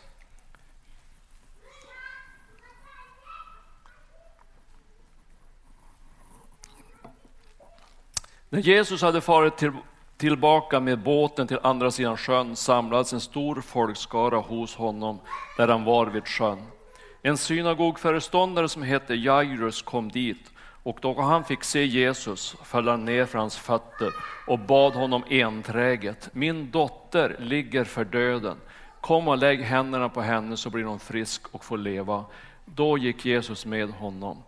När 8.49 8.59
Jesus 8.59 9.01
hade 9.01 9.21
farit 9.21 9.57
till, 9.57 9.71
tillbaka 10.17 10.79
med 10.79 10.99
båten 10.99 11.47
till 11.47 11.59
andra 11.63 11.91
sidan 11.91 12.17
sjön 12.17 12.55
samlades 12.55 13.13
en 13.13 13.21
stor 13.21 13.61
folkskara 13.61 14.37
hos 14.37 14.75
honom 14.75 15.19
där 15.57 15.67
han 15.67 15.83
var 15.83 16.05
vid 16.05 16.27
sjön. 16.27 16.67
En 17.25 17.37
synagogföreståndare 17.37 18.69
som 18.69 18.83
hette 18.83 19.15
Jairus 19.15 19.81
kom 19.81 20.09
dit 20.09 20.51
och 20.83 20.97
då 21.01 21.21
han 21.21 21.43
fick 21.43 21.63
se 21.63 21.85
Jesus 21.85 22.55
föll 22.63 22.87
han 22.87 23.05
ner 23.05 23.25
för 23.25 23.39
hans 23.39 23.57
fötter 23.57 24.13
och 24.47 24.59
bad 24.59 24.93
honom 24.93 25.23
enträget. 25.29 26.29
Min 26.33 26.71
dotter 26.71 27.35
ligger 27.39 27.83
för 27.83 28.05
döden. 28.05 28.57
Kom 29.01 29.27
och 29.27 29.37
lägg 29.37 29.61
händerna 29.61 30.09
på 30.09 30.21
henne 30.21 30.57
så 30.57 30.69
blir 30.69 30.83
hon 30.83 30.99
frisk 30.99 31.41
och 31.51 31.63
får 31.63 31.77
leva. 31.77 32.25
Då 32.65 32.97
gick 32.97 33.25
Jesus 33.25 33.65
med 33.65 33.89
honom. 33.89 34.43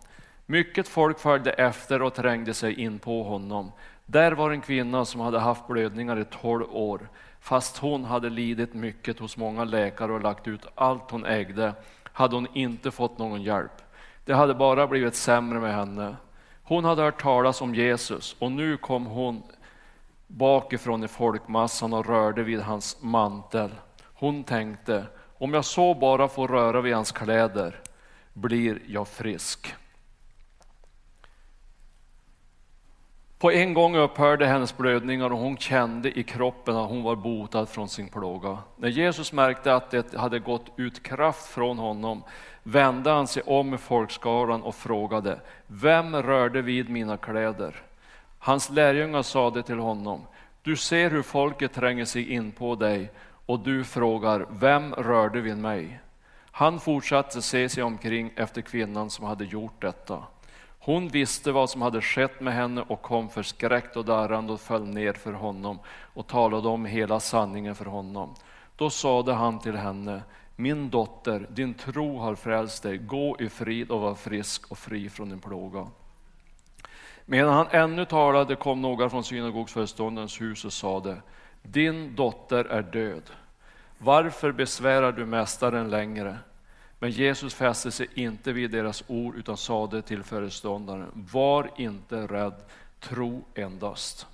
Mycket 0.46 0.88
folk 0.88 1.18
följde 1.18 1.52
efter 1.52 2.02
och 2.02 2.14
trängde 2.14 2.54
sig 2.54 2.80
in 2.80 2.98
på 2.98 3.22
honom. 3.22 3.72
Där 4.06 4.32
var 4.32 4.50
en 4.50 4.60
kvinna 4.60 5.04
som 5.04 5.20
hade 5.20 5.38
haft 5.38 5.66
blödningar 5.66 6.18
i 6.18 6.24
tolv 6.24 6.66
år. 6.70 7.08
Fast 7.40 7.76
hon 7.76 8.04
hade 8.04 8.30
lidit 8.30 8.74
mycket 8.74 9.18
hos 9.18 9.36
många 9.36 9.64
läkare 9.64 10.12
och 10.12 10.22
lagt 10.22 10.48
ut 10.48 10.66
allt 10.74 11.10
hon 11.10 11.24
ägde 11.24 11.72
hade 12.16 12.34
hon 12.34 12.46
inte 12.52 12.90
fått 12.90 13.18
någon 13.18 13.42
hjälp. 13.42 13.82
Det 14.24 14.34
hade 14.34 14.54
bara 14.54 14.86
blivit 14.86 15.14
sämre 15.14 15.60
med 15.60 15.74
henne. 15.74 16.16
Hon 16.62 16.84
hade 16.84 17.02
hört 17.02 17.22
talas 17.22 17.60
om 17.60 17.74
Jesus 17.74 18.36
och 18.38 18.52
nu 18.52 18.76
kom 18.76 19.06
hon 19.06 19.42
bakifrån 20.26 21.04
i 21.04 21.08
folkmassan 21.08 21.92
och 21.92 22.06
rörde 22.06 22.42
vid 22.42 22.60
hans 22.60 23.02
mantel. 23.02 23.70
Hon 24.14 24.44
tänkte, 24.44 25.04
om 25.38 25.54
jag 25.54 25.64
så 25.64 25.94
bara 25.94 26.28
får 26.28 26.48
röra 26.48 26.80
vid 26.80 26.94
hans 26.94 27.12
kläder 27.12 27.80
blir 28.32 28.80
jag 28.86 29.08
frisk. 29.08 29.74
På 33.38 33.52
en 33.52 33.74
gång 33.74 33.96
upphörde 33.96 34.46
hennes 34.46 34.76
blödningar 34.76 35.32
och 35.32 35.38
hon 35.38 35.56
kände 35.56 36.18
i 36.18 36.22
kroppen 36.22 36.76
att 36.76 36.88
hon 36.88 37.02
var 37.02 37.16
botad 37.16 37.68
från 37.68 37.88
sin 37.88 38.08
plåga. 38.08 38.58
När 38.76 38.88
Jesus 38.88 39.32
märkte 39.32 39.74
att 39.74 39.90
det 39.90 40.16
hade 40.16 40.38
gått 40.38 40.66
ut 40.76 41.02
kraft 41.02 41.46
från 41.46 41.78
honom 41.78 42.22
vände 42.62 43.10
han 43.10 43.26
sig 43.26 43.42
om 43.46 43.74
i 43.74 43.78
folkskaran 43.78 44.62
och 44.62 44.74
frågade, 44.74 45.40
vem 45.66 46.16
rörde 46.16 46.62
vid 46.62 46.90
mina 46.90 47.16
kläder? 47.16 47.82
Hans 48.38 48.70
lärjungar 48.70 49.22
sade 49.22 49.62
till 49.62 49.78
honom, 49.78 50.20
du 50.62 50.76
ser 50.76 51.10
hur 51.10 51.22
folket 51.22 51.72
tränger 51.72 52.04
sig 52.04 52.32
in 52.32 52.52
på 52.52 52.74
dig 52.74 53.10
och 53.46 53.60
du 53.60 53.84
frågar, 53.84 54.46
vem 54.50 54.94
rörde 54.94 55.40
vid 55.40 55.58
mig? 55.58 56.00
Han 56.50 56.80
fortsatte 56.80 57.42
se 57.42 57.68
sig 57.68 57.82
omkring 57.82 58.32
efter 58.36 58.62
kvinnan 58.62 59.10
som 59.10 59.26
hade 59.26 59.44
gjort 59.44 59.82
detta. 59.82 60.22
Hon 60.86 61.08
visste 61.08 61.52
vad 61.52 61.70
som 61.70 61.82
hade 61.82 62.00
skett 62.00 62.40
med 62.40 62.54
henne 62.54 62.84
och 62.88 63.02
kom 63.02 63.28
förskräckt 63.28 63.96
och 63.96 64.04
darrande 64.04 64.52
och 64.52 64.60
föll 64.60 64.84
ner 64.84 65.12
för 65.12 65.32
honom 65.32 65.78
och 66.14 66.26
talade 66.26 66.68
om 66.68 66.84
hela 66.84 67.20
sanningen 67.20 67.74
för 67.74 67.84
honom. 67.84 68.34
Då 68.76 68.90
sade 68.90 69.32
han 69.32 69.58
till 69.58 69.76
henne, 69.76 70.22
min 70.56 70.90
dotter, 70.90 71.46
din 71.50 71.74
tro 71.74 72.18
har 72.18 72.34
frälst 72.34 72.82
dig, 72.82 72.98
gå 72.98 73.36
i 73.40 73.48
frid 73.48 73.90
och 73.90 74.00
var 74.00 74.14
frisk 74.14 74.70
och 74.70 74.78
fri 74.78 75.08
från 75.08 75.28
din 75.28 75.40
plåga. 75.40 75.86
Medan 77.24 77.54
han 77.54 77.66
ännu 77.70 78.04
talade 78.04 78.56
kom 78.56 78.82
några 78.82 79.10
från 79.10 79.24
synagogsföreståndarens 79.24 80.40
hus 80.40 80.64
och 80.64 80.72
sade, 80.72 81.16
din 81.62 82.16
dotter 82.16 82.64
är 82.64 82.82
död. 82.82 83.30
Varför 83.98 84.52
besvärar 84.52 85.12
du 85.12 85.26
mästaren 85.26 85.90
längre? 85.90 86.38
Men 86.98 87.10
Jesus 87.10 87.54
fäste 87.54 87.90
sig 87.90 88.08
inte 88.14 88.52
vid 88.52 88.70
deras 88.70 89.04
ord 89.06 89.36
utan 89.36 89.56
sade 89.56 90.02
till 90.02 90.22
föreståndaren, 90.22 91.10
var 91.32 91.70
inte 91.76 92.26
rädd, 92.26 92.54
tro 93.00 93.44
endast. 93.54 94.26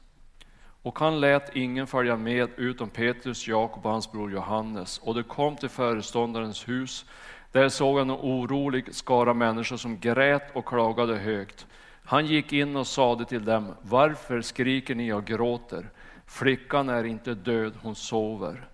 Och 0.82 0.98
han 0.98 1.20
lät 1.20 1.56
ingen 1.56 1.86
följa 1.86 2.16
med 2.16 2.50
utom 2.56 2.88
Petrus, 2.88 3.48
Jakob 3.48 3.86
och 3.86 3.92
hans 3.92 4.12
bror 4.12 4.32
Johannes. 4.32 4.98
Och 4.98 5.14
de 5.14 5.22
kom 5.22 5.56
till 5.56 5.68
föreståndarens 5.68 6.68
hus. 6.68 7.04
Där 7.52 7.68
såg 7.68 7.98
han 7.98 8.10
en 8.10 8.16
orolig 8.16 8.94
skara 8.94 9.34
människor 9.34 9.76
som 9.76 9.98
grät 9.98 10.56
och 10.56 10.66
klagade 10.66 11.16
högt. 11.16 11.66
Han 12.04 12.26
gick 12.26 12.52
in 12.52 12.76
och 12.76 12.86
sade 12.86 13.24
till 13.24 13.44
dem, 13.44 13.74
varför 13.82 14.40
skriker 14.40 14.94
ni 14.94 15.12
och 15.12 15.24
gråter? 15.24 15.90
Flickan 16.26 16.88
är 16.88 17.04
inte 17.04 17.34
död, 17.34 17.72
hon 17.82 17.94
sover. 17.94 18.68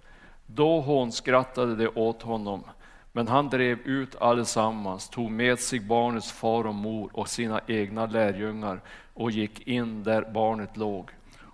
Då 0.47 0.81
hånskrattade 0.81 1.77
de 1.77 1.89
åt 1.89 2.23
honom. 2.23 2.65
Men 3.13 3.29
han 3.29 3.49
drev 3.49 3.79
ut 3.79 4.17
allesammans, 4.17 5.09
tog 5.09 5.31
med 5.31 5.59
sig 5.59 5.81
barnets 5.81 6.33
far 6.33 6.67
och 6.67 6.75
mor 6.75 7.11
och 7.13 7.29
sina 7.29 7.61
egna 7.67 8.07
lärjungar 8.07 8.81
och 9.15 9.31
gick 9.31 9.69
in 9.69 10.03
där 10.03 10.31
barnet 10.35 10.77
låg. 10.77 11.11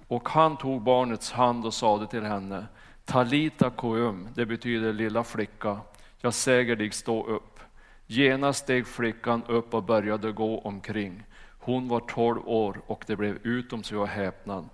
Och 0.08 0.28
han 0.28 0.56
tog 0.56 0.82
barnets 0.82 1.32
hand 1.32 1.66
och 1.66 1.74
sade 1.74 2.06
till 2.06 2.22
henne, 2.22 2.66
Talita 3.04 3.70
koum, 3.70 4.28
det 4.34 4.46
betyder 4.46 4.92
lilla 4.92 5.24
flicka, 5.24 5.78
jag 6.20 6.34
säger 6.34 6.76
dig 6.76 6.90
stå 6.90 7.26
upp. 7.26 7.60
Genast 8.06 8.62
steg 8.62 8.86
flickan 8.86 9.42
upp 9.48 9.74
och 9.74 9.82
började 9.82 10.32
gå 10.32 10.58
omkring. 10.58 11.22
Hon 11.58 11.88
var 11.88 12.00
tolv 12.00 12.48
år 12.48 12.80
och 12.86 13.04
det 13.06 13.16
blev 13.16 13.38
utom 13.42 13.82
sig 13.82 13.98
av 13.98 14.06
häpnad. 14.06 14.68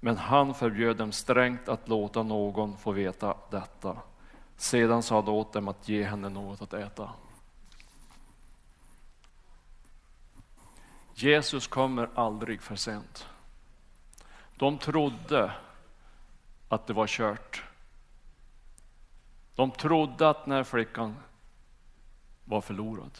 Men 0.00 0.16
han 0.16 0.54
förbjöd 0.54 0.96
dem 0.96 1.12
strängt 1.12 1.68
att 1.68 1.88
låta 1.88 2.22
någon 2.22 2.76
få 2.76 2.92
veta 2.92 3.34
detta. 3.50 3.96
Sedan 4.56 5.02
sade 5.02 5.30
åt 5.30 5.52
dem 5.52 5.68
att 5.68 5.88
ge 5.88 6.04
henne 6.04 6.28
något 6.28 6.62
att 6.62 6.72
äta. 6.72 7.10
Jesus 11.14 11.66
kommer 11.66 12.10
aldrig 12.14 12.62
för 12.62 12.76
sent. 12.76 13.28
De 14.56 14.78
trodde 14.78 15.54
att 16.68 16.86
det 16.86 16.92
var 16.92 17.06
kört. 17.06 17.64
De 19.54 19.70
trodde 19.70 20.28
att 20.28 20.44
den 20.44 20.52
här 20.52 20.64
flickan 20.64 21.16
var 22.44 22.60
förlorad. 22.60 23.18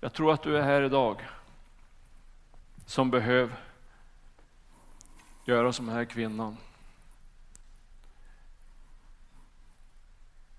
Jag 0.00 0.12
tror 0.12 0.32
att 0.32 0.42
du 0.42 0.58
är 0.58 0.62
här 0.62 0.82
idag 0.82 1.28
som 2.90 3.10
behöver 3.10 3.56
göra 5.44 5.72
som 5.72 5.86
den 5.86 5.94
här 5.94 6.04
kvinnan. 6.04 6.56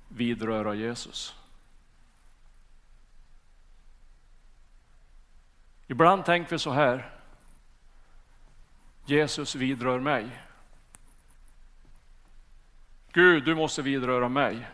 Vidröra 0.08 0.76
Jesus. 0.76 1.36
Ibland 5.88 6.26
tänker 6.26 6.52
vi 6.52 6.60
så 6.60 6.72
här. 6.72 7.20
Jesus 9.06 9.56
vidrör 9.56 10.00
mig. 10.00 10.42
Gud, 13.12 13.46
du 13.46 13.56
måste 13.56 13.82
vidröra 13.82 14.30
mig. 14.30 14.68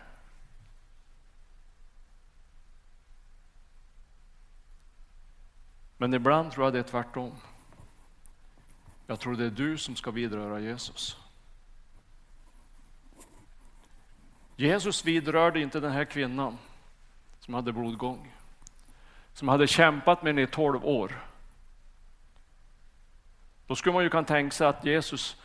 Men 5.98 6.14
ibland 6.14 6.52
tror 6.52 6.66
jag 6.66 6.74
det 6.74 6.80
är 6.80 6.84
tvärtom. 6.84 7.36
Jag 9.08 9.20
tror 9.20 9.36
det 9.36 9.46
är 9.46 9.50
du 9.50 9.78
som 9.78 9.96
ska 9.96 10.12
vidröra 10.12 10.60
Jesus. 10.60 11.18
Jesus 14.56 15.06
vidrörde 15.06 15.60
inte 15.60 15.80
den 15.80 15.92
här 15.92 16.06
kvinnan 16.06 16.58
som 17.40 17.54
hade 17.54 17.74
blodgång, 17.74 18.34
som 19.34 19.48
hade 19.48 19.68
kämpat 19.68 20.24
med 20.24 20.30
henne 20.30 20.42
i 20.42 20.48
tolv 20.48 20.86
år. 20.86 21.26
Då 23.68 23.76
skulle 23.76 23.94
man 23.94 24.04
ju 24.04 24.10
kunna 24.10 24.24
tänka 24.24 24.54
sig 24.54 24.68
att 24.68 24.86
Jesus, 24.86 25.42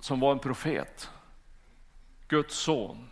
som 0.00 0.20
var 0.20 0.32
en 0.32 0.38
profet, 0.38 1.10
Guds 2.28 2.56
son, 2.56 3.10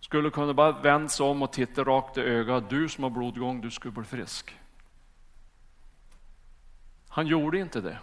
skulle 0.00 0.30
kunna 0.30 0.54
bara 0.54 0.72
vända 0.72 1.08
sig 1.08 1.26
om 1.26 1.42
och 1.42 1.52
titta 1.52 1.84
rakt 1.84 2.18
i 2.18 2.20
ögat. 2.20 2.70
Du 2.70 2.88
som 2.88 3.04
har 3.04 3.10
blodgång, 3.10 3.60
du 3.60 3.70
skulle 3.70 3.92
bli 3.92 4.04
frisk. 4.04 4.56
Han 7.16 7.26
gjorde 7.26 7.58
inte 7.58 7.80
det. 7.80 7.98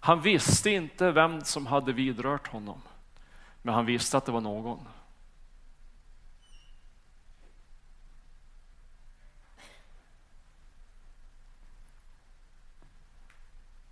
Han 0.00 0.20
visste 0.20 0.70
inte 0.70 1.12
vem 1.12 1.44
som 1.44 1.66
hade 1.66 1.92
vidrört 1.92 2.48
honom, 2.48 2.82
men 3.62 3.74
han 3.74 3.86
visste 3.86 4.16
att 4.18 4.24
det 4.24 4.32
var 4.32 4.40
någon. 4.40 4.88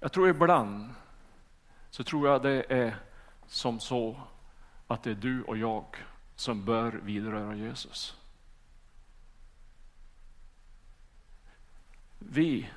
Jag 0.00 0.12
tror 0.12 0.28
ibland 0.28 0.94
så 1.90 2.04
tror 2.04 2.28
jag 2.28 2.42
det 2.42 2.64
är 2.68 2.96
som 3.46 3.80
så 3.80 4.20
att 4.86 5.02
det 5.02 5.10
är 5.10 5.14
du 5.14 5.42
och 5.42 5.56
jag 5.56 5.96
som 6.36 6.64
bör 6.64 6.92
vidröra 6.92 7.54
Jesus. 7.54 8.16
Vi 12.30 12.70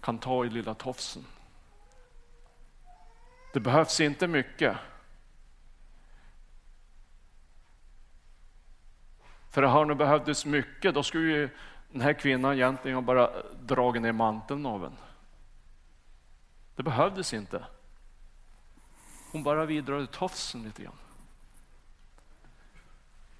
kan 0.00 0.18
ta 0.18 0.44
i 0.44 0.50
lilla 0.50 0.74
tofsen. 0.74 1.24
Det 3.52 3.60
behövs 3.60 4.00
inte 4.00 4.26
mycket. 4.26 4.76
För 9.50 9.62
har 9.62 9.86
det 9.86 9.94
behövdes 9.94 10.46
mycket, 10.46 10.94
då 10.94 11.02
skulle 11.02 11.32
ju 11.32 11.48
den 11.92 12.00
här 12.00 12.12
kvinnan 12.12 12.54
egentligen 12.54 13.04
bara 13.04 13.30
dragit 13.60 14.02
ner 14.02 14.12
manteln 14.12 14.66
av 14.66 14.84
en. 14.84 14.96
Det 16.76 16.82
behövdes 16.82 17.34
inte. 17.34 17.64
Hon 19.32 19.42
bara 19.42 19.66
vidrörde 19.66 20.06
tofsen 20.06 20.62
lite 20.62 20.82
grann. 20.82 20.98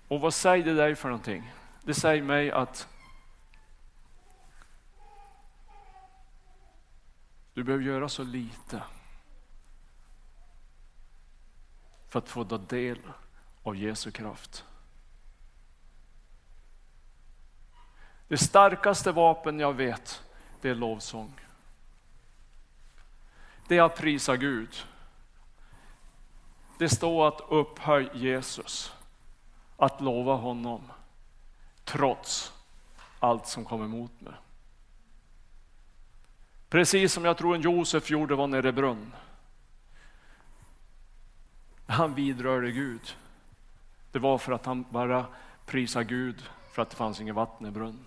Och 0.08 0.20
vad 0.20 0.34
säger 0.34 0.64
det 0.64 0.74
dig 0.74 0.94
för 0.94 1.08
någonting? 1.08 1.52
Det 1.82 1.94
säger 1.94 2.22
mig 2.22 2.50
att 2.50 2.88
du 7.54 7.64
behöver 7.64 7.84
göra 7.84 8.08
så 8.08 8.24
lite 8.24 8.82
för 12.08 12.18
att 12.18 12.28
få 12.28 12.44
ta 12.44 12.58
del 12.58 12.98
av 13.62 13.76
Jesu 13.76 14.10
kraft. 14.10 14.64
Det 18.28 18.38
starkaste 18.38 19.12
vapen 19.12 19.60
jag 19.60 19.72
vet, 19.72 20.22
det 20.60 20.68
är 20.68 20.74
lovsång. 20.74 21.40
Det 23.68 23.78
är 23.78 23.82
att 23.82 23.96
prisa 23.96 24.36
Gud. 24.36 24.84
Det 26.78 26.88
står 26.88 27.28
att 27.28 27.40
upphöj 27.48 28.10
Jesus, 28.14 28.92
att 29.76 30.00
lova 30.00 30.34
honom, 30.34 30.92
trots 31.84 32.52
allt 33.20 33.46
som 33.46 33.64
kommer 33.64 33.84
emot 33.84 34.20
mig. 34.20 34.34
Precis 36.70 37.12
som 37.12 37.24
jag 37.24 37.36
tror 37.36 37.54
en 37.54 37.60
Josef 37.60 38.10
gjorde 38.10 38.34
var 38.34 38.46
nere 38.46 38.68
i 38.68 38.72
brunn. 38.72 39.12
Han 41.86 42.14
vidrörde 42.14 42.70
Gud. 42.70 43.16
Det 44.12 44.18
var 44.18 44.38
för 44.38 44.52
att 44.52 44.66
han 44.66 44.84
bara 44.90 45.26
prisade 45.66 46.04
Gud 46.04 46.42
för 46.72 46.82
att 46.82 46.90
det 46.90 46.96
fanns 46.96 47.20
inget 47.20 47.34
vatten 47.34 47.66
i 47.66 47.70
brunn. 47.70 48.04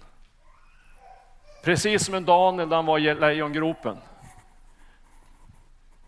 Precis 1.63 2.05
som 2.05 2.15
en 2.15 2.25
Daniel 2.25 2.67
när 2.67 2.75
han 2.75 2.85
var 2.85 2.99
i 2.99 3.15
lejongropen. 3.15 3.97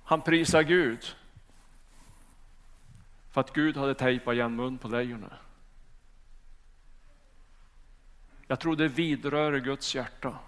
Han 0.04 0.22
prisade 0.22 0.64
Gud 0.64 1.16
för 3.32 3.42
att 3.42 3.54
Gud 3.54 3.78
hade 3.78 3.96
tejpat 3.96 4.34
igen 4.34 4.56
mun 4.56 4.78
på 4.78 4.88
lejonen. 4.88 5.34
Jag 8.48 8.60
tror 8.60 8.76
det 8.76 8.88
vidrör 8.88 9.60
Guds 9.60 9.96
hjärta. 9.96 10.40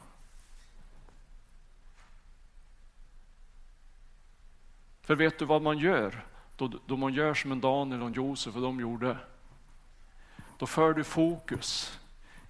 För 5.08 5.16
vet 5.16 5.39
du 5.39 5.45
vad 5.45 5.62
man 5.62 5.78
gör 5.78 6.26
då, 6.55 6.72
då 6.86 6.97
man 6.97 7.14
gör 7.14 7.34
som 7.34 7.51
en 7.51 7.62
Daniel 7.62 8.01
och 8.01 8.08
en 8.08 8.14
Josef 8.14 8.55
och 8.55 8.62
de 8.62 8.80
gjorde? 8.80 9.18
Då 10.58 10.66
för 10.66 10.93
du 10.93 11.03
fokus 11.03 11.99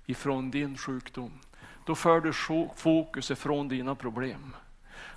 ifrån 0.06 0.52
din 0.52 0.78
sjukdom. 0.78 1.40
Då 1.86 1.96
för 1.96 2.22
du 2.22 2.34
fokus 2.76 3.32
ifrån 3.32 3.68
dina 3.68 3.96
problem. 3.96 4.56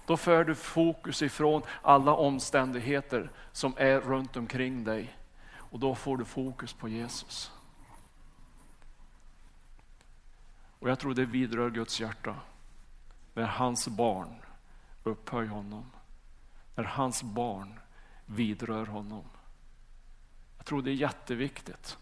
Då 0.07 0.17
för 0.17 0.45
du 0.45 0.55
fokus 0.55 1.23
ifrån 1.23 1.63
alla 1.83 2.15
omständigheter 2.15 3.31
som 3.53 3.75
är 3.77 4.01
runt 4.01 4.37
omkring 4.37 4.85
dig. 4.85 5.17
Och 5.53 5.79
då 5.79 5.95
får 5.95 6.17
du 6.17 6.25
fokus 6.25 6.73
på 6.73 6.89
Jesus. 6.89 7.53
Och 10.79 10.91
jag 10.91 10.99
tror 10.99 11.15
det 11.15 11.25
vidrör 11.25 11.71
Guds 11.71 12.01
hjärta. 12.01 12.37
När 13.35 13.47
hans 13.47 13.89
barn 13.89 14.35
upphöj 15.05 15.47
honom. 15.47 15.85
När 16.81 16.87
hans 16.87 17.23
barn 17.23 17.81
vidrör 18.27 18.87
honom. 18.87 19.25
Jag 20.57 20.67
tror 20.67 20.83
det 20.83 20.91
är 20.91 20.95
jätteviktigt. 20.95 21.99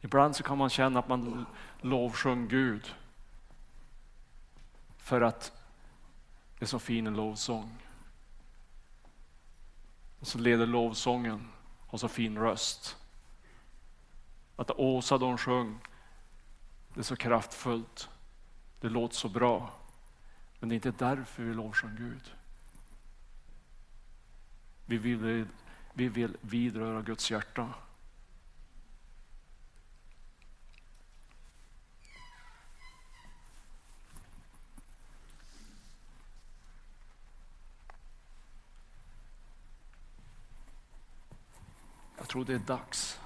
Ibland 0.00 0.36
så 0.36 0.42
kan 0.42 0.58
man 0.58 0.70
känna 0.70 0.98
att 0.98 1.08
man 1.08 1.46
lovsjung 1.80 2.48
Gud 2.48 2.94
för 4.96 5.20
att 5.20 5.52
det 6.58 6.64
är 6.64 6.66
så 6.66 6.78
fin 6.78 7.06
en 7.06 7.14
lovsång. 7.14 7.78
Och 10.20 10.26
så 10.26 10.38
leder 10.38 10.66
lovsången, 10.66 11.48
har 11.86 11.98
så 11.98 12.08
fin 12.08 12.38
röst. 12.38 12.96
Att 14.56 14.70
Åsa 14.70 15.18
de 15.18 15.38
sjöng, 15.38 15.78
det 16.94 17.00
är 17.00 17.04
så 17.04 17.16
kraftfullt. 17.16 18.08
Det 18.80 18.88
låter 18.88 19.16
så 19.16 19.28
bra. 19.28 19.81
Men 20.62 20.68
det 20.68 20.74
är 20.74 20.76
inte 20.76 20.90
därför 20.90 21.42
vi 21.42 21.54
lovsjunger 21.54 21.96
Gud. 21.96 22.34
Vi 24.86 24.98
vill, 24.98 25.46
vi 25.94 26.08
vill 26.08 26.36
vidröra 26.40 27.02
Guds 27.02 27.30
hjärta. 27.30 27.74
Jag 42.18 42.28
tror 42.28 42.44
det 42.44 42.54
är 42.54 42.58
dags 42.58 43.20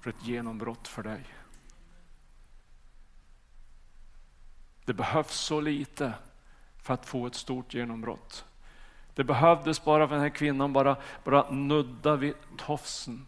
för 0.00 0.10
ett 0.10 0.24
genombrott 0.24 0.88
för 0.88 1.02
dig. 1.02 1.26
Det 4.84 4.94
behövs 4.94 5.34
så 5.34 5.60
lite 5.60 6.14
för 6.78 6.94
att 6.94 7.06
få 7.06 7.26
ett 7.26 7.34
stort 7.34 7.74
genombrott. 7.74 8.44
Det 9.14 9.24
behövdes 9.24 9.84
bara 9.84 10.08
för 10.08 10.14
den 10.14 10.22
här 10.22 10.30
kvinnan 10.30 10.72
bara, 10.72 10.96
bara 11.24 11.50
nudda 11.50 12.16
vid 12.16 12.34
tofsen 12.56 13.26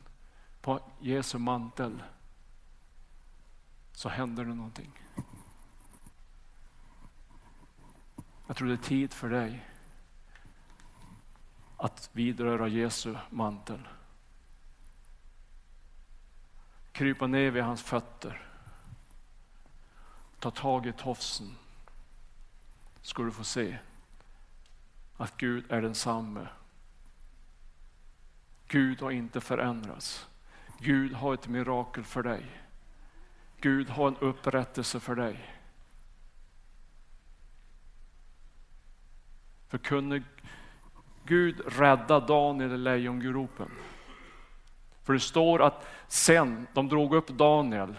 på 0.60 0.80
Jesu 1.00 1.38
mantel. 1.38 2.02
Så 3.92 4.08
händer 4.08 4.44
det 4.44 4.54
någonting. 4.54 4.92
Jag 8.46 8.56
tror 8.56 8.68
det 8.68 8.74
är 8.74 8.76
tid 8.76 9.12
för 9.12 9.28
dig 9.28 9.66
att 11.76 12.10
vidröra 12.12 12.68
Jesu 12.68 13.14
mantel. 13.30 13.88
krypa 17.00 17.26
ner 17.26 17.50
vid 17.50 17.62
hans 17.62 17.82
fötter. 17.82 18.48
Ta 20.38 20.50
tag 20.50 20.86
i 20.86 20.92
tofsen. 20.92 21.56
Ska 23.02 23.22
du 23.22 23.32
få 23.32 23.44
se 23.44 23.78
att 25.20 25.36
Gud 25.36 25.72
är 25.72 25.82
densamme. 25.82 26.48
Gud 28.66 29.00
har 29.00 29.10
inte 29.10 29.40
förändrats. 29.40 30.28
Gud 30.78 31.12
har 31.12 31.34
ett 31.34 31.48
mirakel 31.48 32.04
för 32.04 32.22
dig. 32.22 32.46
Gud 33.60 33.88
har 33.88 34.08
en 34.08 34.16
upprättelse 34.16 35.00
för 35.00 35.14
dig. 35.14 35.56
För 39.68 39.78
kunde 39.78 40.22
Gud 41.24 41.60
rädda 41.66 42.20
Daniel 42.20 42.72
i 42.72 42.78
lejongropen? 42.78 43.70
För 45.02 45.12
det 45.12 45.20
står 45.20 45.62
att 45.62 45.88
sen 46.08 46.66
de 46.74 46.88
drog 46.88 47.14
upp 47.14 47.28
Daniel 47.28 47.94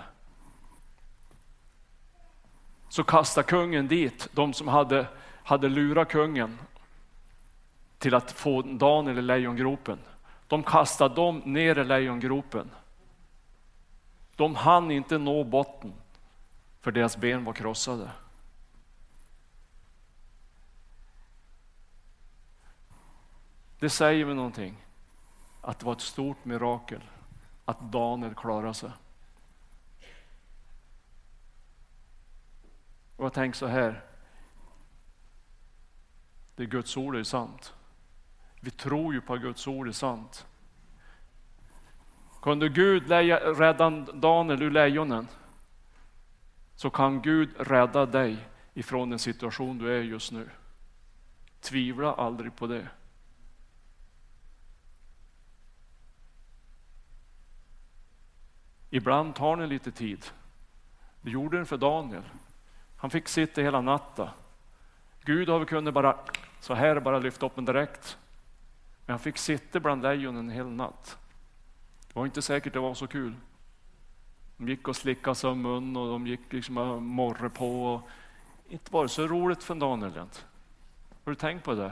så 2.91 3.03
kastade 3.03 3.47
kungen 3.47 3.87
dit 3.87 4.29
de 4.31 4.53
som 4.53 4.67
hade, 4.67 5.07
hade 5.43 5.69
lurat 5.69 6.09
kungen 6.09 6.59
till 7.97 8.15
att 8.15 8.31
få 8.31 8.61
Daniel 8.61 9.17
i 9.17 9.21
lejongropen. 9.21 9.99
De 10.47 10.63
kastade 10.63 11.15
dem 11.15 11.41
ner 11.45 11.77
i 11.77 11.83
lejongropen. 11.83 12.71
De 14.35 14.55
hann 14.55 14.91
inte 14.91 15.17
nå 15.17 15.43
botten 15.43 15.93
för 16.81 16.91
deras 16.91 17.17
ben 17.17 17.45
var 17.45 17.53
krossade. 17.53 18.11
Det 23.79 23.89
säger 23.89 24.25
mig 24.25 24.35
någonting, 24.35 24.75
att 25.61 25.79
det 25.79 25.85
var 25.85 25.93
ett 25.93 26.01
stort 26.01 26.45
mirakel 26.45 27.01
att 27.65 27.91
Daniel 27.91 28.35
klarade 28.35 28.73
sig. 28.73 28.91
Och 33.21 33.25
jag 33.25 33.33
tänker 33.33 33.57
så 33.57 33.67
här, 33.67 34.03
det 36.55 36.63
är 36.63 36.67
Guds 36.67 36.97
ord 36.97 37.15
är 37.15 37.23
sant. 37.23 37.73
Vi 38.59 38.71
tror 38.71 39.13
ju 39.13 39.21
på 39.21 39.33
att 39.33 39.41
Guds 39.41 39.67
ord 39.67 39.87
är 39.87 39.91
sant. 39.91 40.47
Kunde 42.41 42.69
Gud 42.69 43.11
rädda 43.11 43.89
Daniel 44.13 44.61
ur 44.61 44.71
lejonen 44.71 45.27
så 46.75 46.89
kan 46.89 47.21
Gud 47.21 47.49
rädda 47.59 48.05
dig 48.05 48.47
ifrån 48.73 49.09
den 49.09 49.19
situation 49.19 49.77
du 49.77 49.97
är 49.97 50.01
just 50.01 50.31
nu. 50.31 50.49
Tvivla 51.59 52.13
aldrig 52.13 52.55
på 52.55 52.67
det. 52.67 52.87
Ibland 58.89 59.35
tar 59.35 59.57
det 59.57 59.67
lite 59.67 59.91
tid. 59.91 60.25
Det 61.21 61.31
gjorde 61.31 61.57
den 61.57 61.65
för 61.65 61.77
Daniel. 61.77 62.23
Han 63.01 63.09
fick 63.09 63.27
sitta 63.27 63.61
hela 63.61 63.81
natten. 63.81 64.27
Gud 65.23 65.49
har 65.49 65.59
vi 65.59 65.65
kunnat 65.65 65.93
bara 65.93 66.17
så 66.59 66.73
här 66.73 66.99
bara 66.99 67.19
lyfta 67.19 67.45
upp 67.45 67.57
en 67.57 67.65
direkt. 67.65 68.17
Men 69.05 69.13
han 69.13 69.19
fick 69.19 69.37
sitta 69.37 69.79
bland 69.79 70.01
lejonen 70.01 70.49
en 70.49 70.49
hel 70.49 70.65
natt. 70.65 71.17
Det 72.07 72.15
var 72.15 72.25
inte 72.25 72.41
säkert 72.41 72.73
det 72.73 72.79
var 72.79 72.93
så 72.93 73.07
kul. 73.07 73.35
De 74.57 74.67
gick 74.67 74.87
och 74.87 74.95
slickade 74.95 75.35
sig 75.35 75.49
om 75.49 75.61
mun 75.61 75.95
och 75.95 76.07
de 76.07 76.27
gick 76.27 76.53
liksom 76.53 76.77
och 76.77 77.01
morre 77.01 77.49
på. 77.49 77.93
Och 77.93 78.09
inte 78.69 78.93
var 78.93 79.03
det 79.03 79.09
så 79.09 79.27
roligt 79.27 79.63
för 79.63 79.75
Daniel. 79.75 80.17
Har 80.17 80.27
du 81.31 81.35
tänkt 81.35 81.63
på 81.63 81.73
det? 81.73 81.91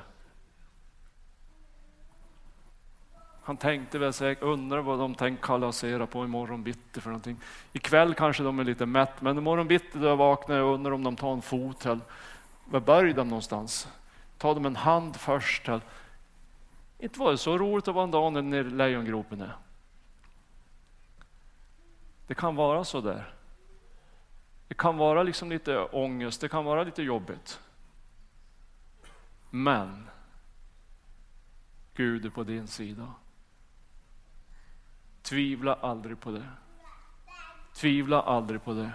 Han 3.49 3.57
tänkte 3.57 3.99
väl 3.99 4.13
säkert, 4.13 4.43
undrar 4.43 4.81
vad 4.81 4.99
de 4.99 5.15
tänker 5.15 5.43
kalasera 5.43 6.07
på 6.07 6.23
imorgon 6.25 6.63
bitti 6.63 7.01
för 7.01 7.09
någonting. 7.09 7.37
Ikväll 7.73 8.13
kanske 8.13 8.43
de 8.43 8.59
är 8.59 8.63
lite 8.63 8.85
mätt, 8.85 9.21
men 9.21 9.37
imorgon 9.37 9.67
bitti 9.67 9.99
då 9.99 10.07
jag 10.07 10.17
vaknar 10.17 10.55
jag 10.55 10.73
undrar 10.73 10.91
om 10.91 11.03
de 11.03 11.15
tar 11.15 11.33
en 11.33 11.41
fot. 11.41 11.85
Eller, 11.85 11.99
var 12.65 12.79
börjar 12.79 13.13
de 13.13 13.27
någonstans? 13.27 13.87
Tar 14.37 14.55
de 14.55 14.65
en 14.65 14.75
hand 14.75 15.15
först? 15.15 15.67
Eller, 15.67 15.81
inte 16.99 17.19
var 17.19 17.31
det 17.31 17.37
så 17.37 17.57
roligt 17.57 17.87
att 17.87 17.95
vara 17.95 18.03
en 18.03 18.11
dag 18.11 18.43
när 18.43 18.63
lejongropen 18.63 19.41
är. 19.41 19.55
Det 22.27 22.35
kan 22.35 22.55
vara 22.55 22.83
så 22.83 23.01
där. 23.01 23.33
Det 24.67 24.73
kan 24.73 24.97
vara 24.97 25.23
liksom 25.23 25.49
lite 25.49 25.77
ångest, 25.79 26.41
det 26.41 26.49
kan 26.49 26.65
vara 26.65 26.83
lite 26.83 27.03
jobbigt. 27.03 27.59
Men 29.49 30.07
Gud 31.93 32.25
är 32.25 32.29
på 32.29 32.43
din 32.43 32.67
sida. 32.67 33.13
Tvivla 35.22 35.74
aldrig 35.74 36.20
på 36.20 36.32
det. 36.32 36.49
Tvivla 37.74 38.22
aldrig 38.22 38.63
på 38.63 38.74
det. 38.74 38.91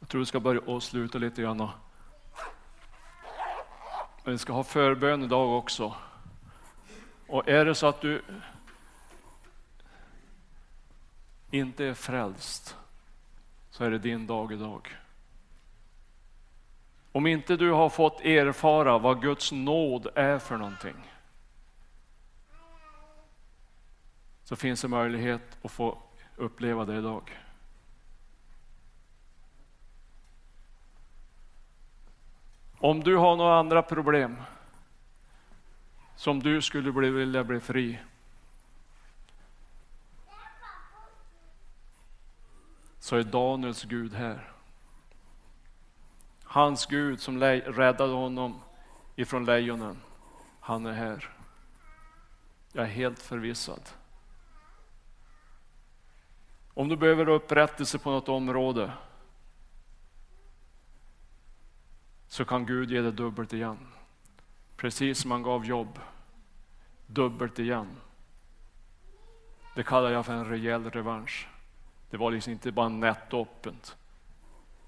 Jag 0.00 0.08
tror 0.08 0.18
vi 0.18 0.26
ska 0.26 0.40
börja 0.40 0.60
avsluta 0.66 1.18
lite 1.18 1.42
grann. 1.42 1.68
Vi 4.24 4.38
ska 4.38 4.52
ha 4.52 4.64
förbön 4.64 5.22
idag 5.22 5.58
också. 5.58 5.94
Och 7.28 7.48
är 7.48 7.64
det 7.64 7.74
så 7.74 7.86
att 7.86 8.00
du 8.00 8.24
inte 11.50 11.84
är 11.84 11.94
frälst 11.94 12.76
så 13.70 13.84
är 13.84 13.90
det 13.90 13.98
din 13.98 14.26
dag 14.26 14.52
idag. 14.52 14.96
Om 17.12 17.26
inte 17.26 17.56
du 17.56 17.70
har 17.70 17.88
fått 17.88 18.20
erfara 18.20 18.98
vad 18.98 19.22
Guds 19.22 19.52
nåd 19.52 20.06
är 20.14 20.38
för 20.38 20.56
någonting 20.56 21.12
så 24.44 24.56
finns 24.56 24.82
det 24.82 24.88
möjlighet 24.88 25.58
att 25.62 25.72
få 25.72 25.98
uppleva 26.36 26.84
det 26.84 26.98
idag. 26.98 27.38
Om 32.78 33.00
du 33.00 33.16
har 33.16 33.36
några 33.36 33.58
andra 33.58 33.82
problem 33.82 34.42
som 36.16 36.40
du 36.40 36.62
skulle 36.62 37.10
vilja 37.10 37.44
bli 37.44 37.60
fri 37.60 37.98
så 42.98 43.16
är 43.16 43.22
Daniels 43.22 43.84
Gud 43.84 44.14
här. 44.14 44.51
Hans 46.52 46.86
Gud 46.86 47.20
som 47.20 47.40
räddade 47.40 48.12
honom 48.12 48.60
ifrån 49.16 49.44
lejonen, 49.44 50.00
han 50.60 50.86
är 50.86 50.92
här. 50.92 51.36
Jag 52.72 52.84
är 52.84 52.88
helt 52.88 53.22
förvissad. 53.22 53.80
Om 56.74 56.88
du 56.88 56.96
behöver 56.96 57.28
upprättelse 57.28 57.98
på 57.98 58.10
något 58.10 58.28
område 58.28 58.92
så 62.28 62.44
kan 62.44 62.66
Gud 62.66 62.90
ge 62.90 63.00
dig 63.00 63.12
dubbelt 63.12 63.52
igen. 63.52 63.78
Precis 64.76 65.18
som 65.18 65.30
han 65.30 65.42
gav 65.42 65.66
jobb. 65.66 65.98
Dubbelt 67.06 67.58
igen. 67.58 67.96
Det 69.74 69.82
kallar 69.82 70.10
jag 70.10 70.26
för 70.26 70.32
en 70.32 70.48
rejäl 70.48 70.90
revansch. 70.90 71.48
Det 72.10 72.16
var 72.16 72.30
liksom 72.30 72.52
inte 72.52 72.72
bara 72.72 72.88
nettoöppet. 72.88 73.96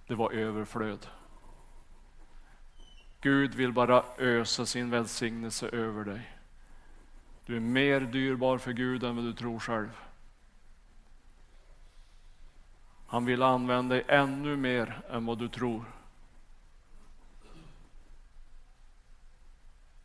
Det 0.06 0.14
var 0.14 0.32
överflöd. 0.32 1.06
Gud 3.24 3.54
vill 3.54 3.72
bara 3.72 4.04
ösa 4.18 4.66
sin 4.66 4.90
välsignelse 4.90 5.68
över 5.68 6.04
dig. 6.04 6.36
Du 7.46 7.56
är 7.56 7.60
mer 7.60 8.00
dyrbar 8.00 8.58
för 8.58 8.72
Gud 8.72 9.04
än 9.04 9.16
vad 9.16 9.24
du 9.24 9.32
tror 9.32 9.58
själv. 9.58 9.90
Han 13.06 13.24
vill 13.24 13.42
använda 13.42 13.94
dig 13.94 14.04
ännu 14.08 14.56
mer 14.56 15.02
än 15.10 15.26
vad 15.26 15.38
du 15.38 15.48
tror. 15.48 15.84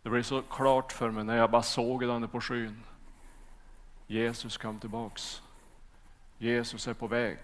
Det 0.01 0.09
blev 0.09 0.24
så 0.24 0.41
klart 0.41 0.91
för 0.91 1.11
mig 1.11 1.24
när 1.24 1.38
jag 1.38 1.51
bara 1.51 1.63
såg 1.63 2.07
den 2.07 2.28
på 2.28 2.41
skyn. 2.41 2.84
Jesus 4.07 4.57
kom 4.57 4.80
tillbaks. 4.80 5.41
Jesus 6.38 6.88
är 6.88 6.93
på 6.93 7.07
väg. 7.07 7.39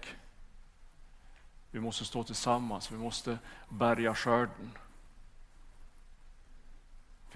Vi 1.70 1.80
måste 1.80 2.04
stå 2.04 2.24
tillsammans, 2.24 2.92
vi 2.92 2.96
måste 2.96 3.38
bärga 3.68 4.14
skörden. 4.14 4.70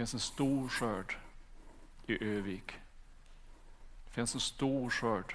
Det 0.01 0.03
finns 0.03 0.15
en 0.15 0.21
stor 0.21 0.69
skörd 0.69 1.17
i 2.07 2.25
Övik. 2.25 2.73
Det 4.05 4.11
finns 4.11 4.35
en 4.35 4.41
stor 4.41 4.91
skörd 4.91 5.35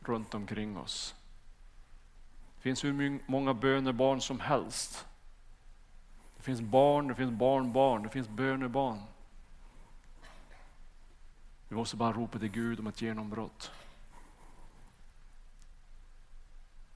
runt 0.00 0.34
omkring 0.34 0.78
oss. 0.78 1.14
Det 2.56 2.62
finns 2.62 2.84
hur 2.84 3.20
många 3.30 3.54
bönebarn 3.54 4.20
som 4.20 4.40
helst. 4.40 5.06
Det 6.36 6.42
finns 6.42 6.60
barn, 6.60 7.08
det 7.08 7.14
finns 7.14 7.32
barnbarn, 7.32 8.02
det 8.02 8.08
finns 8.08 8.28
bönebarn. 8.28 9.02
Vi 11.68 11.76
måste 11.76 11.96
bara 11.96 12.12
ropa 12.12 12.38
till 12.38 12.48
Gud 12.48 12.80
om 12.80 12.86
ett 12.86 13.02
genombrott. 13.02 13.70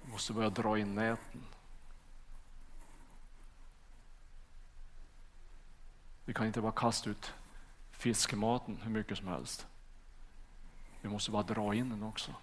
Vi 0.03 0.13
måste 0.13 0.33
börja 0.33 0.51
dra 0.51 0.79
in 0.79 0.95
näten. 0.95 1.45
Vi 6.31 6.35
kan 6.35 6.47
inte 6.47 6.61
bara 6.61 6.73
kasta 6.73 7.11
ut 7.11 7.35
fiskematen 7.91 8.79
hur 8.83 8.91
mycket 8.91 9.19
som 9.19 9.29
helst. 9.29 9.67
Vi 11.01 11.09
måste 11.09 11.31
bara 11.31 11.43
dra 11.43 11.75
in 11.75 11.91
den 11.91 12.03
också. 12.03 12.35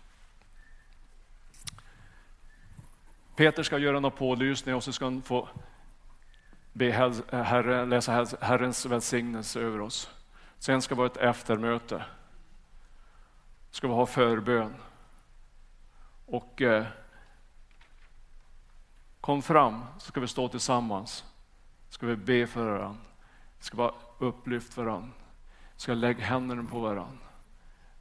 Peter 3.35 3.63
ska 3.63 3.77
göra 3.77 3.99
några 3.99 4.15
pålysning 4.15 4.75
och 4.75 4.83
så 4.83 4.93
ska 4.93 5.05
han 5.05 5.21
få 5.21 5.49
be 6.73 6.85
eh, 6.85 7.41
herre, 7.43 7.85
läsa 7.85 8.27
Herrens 8.41 8.85
välsignelse 8.85 9.59
över 9.59 9.81
oss. 9.81 10.09
Sen 10.59 10.81
ska 10.81 10.95
vi 10.95 11.01
ha 11.01 11.05
ett 11.05 11.17
eftermöte. 11.17 12.05
Ska 13.71 13.87
vi 13.87 13.93
ha 13.93 14.05
förbön. 14.05 14.75
Och 16.25 16.61
eh, 16.61 16.85
kom 19.21 19.41
fram 19.41 19.85
så 19.99 20.11
ska 20.11 20.19
vi 20.19 20.27
stå 20.27 20.49
tillsammans. 20.49 21.25
Ska 21.89 22.07
vi 22.07 22.15
be 22.15 22.47
för 22.47 22.65
varandra. 22.65 23.06
Ska 23.59 23.77
vara 23.77 23.93
upplyft 24.17 24.77
varandra. 24.77 25.11
Ska 25.75 25.93
lägga 25.93 26.25
händerna 26.25 26.63
på 26.63 26.79
varandra. 26.79 27.27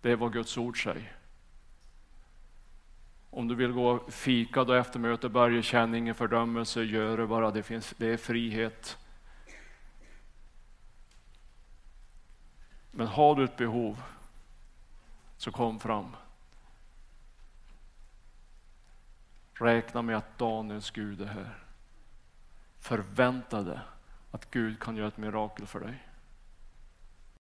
Det 0.01 0.11
är 0.11 0.17
vad 0.17 0.33
Guds 0.33 0.59
ord 0.59 0.83
säger. 0.83 1.17
Om 3.31 3.49
du 3.49 3.55
vill 3.55 3.73
gå 3.73 4.11
fika 4.11 4.65
då 4.65 4.73
efter 4.73 4.99
mötet, 4.99 5.33
börja 5.33 5.63
känna 5.63 5.97
ingen 5.97 6.15
fördömelse, 6.15 6.83
gör 6.83 7.17
det 7.17 7.27
bara. 7.27 7.51
Det, 7.51 7.63
finns, 7.63 7.95
det 7.97 8.07
är 8.07 8.17
frihet. 8.17 8.99
Men 12.91 13.07
har 13.07 13.35
du 13.35 13.45
ett 13.45 13.57
behov, 13.57 14.03
så 15.37 15.51
kom 15.53 15.81
fram. 15.81 16.17
Räkna 19.55 20.03
med 20.03 20.17
att 20.17 20.39
Daniels 20.39 20.91
Gud 20.91 21.21
är 21.21 21.27
här. 21.27 21.59
Förvänta 22.79 23.63
dig 23.63 23.79
att 24.37 24.51
Gud 24.51 24.81
kan 24.81 24.97
göra 24.97 25.09
ett 25.09 25.17
mirakel 25.17 25.67
för 25.67 25.81
dig. 25.81 26.03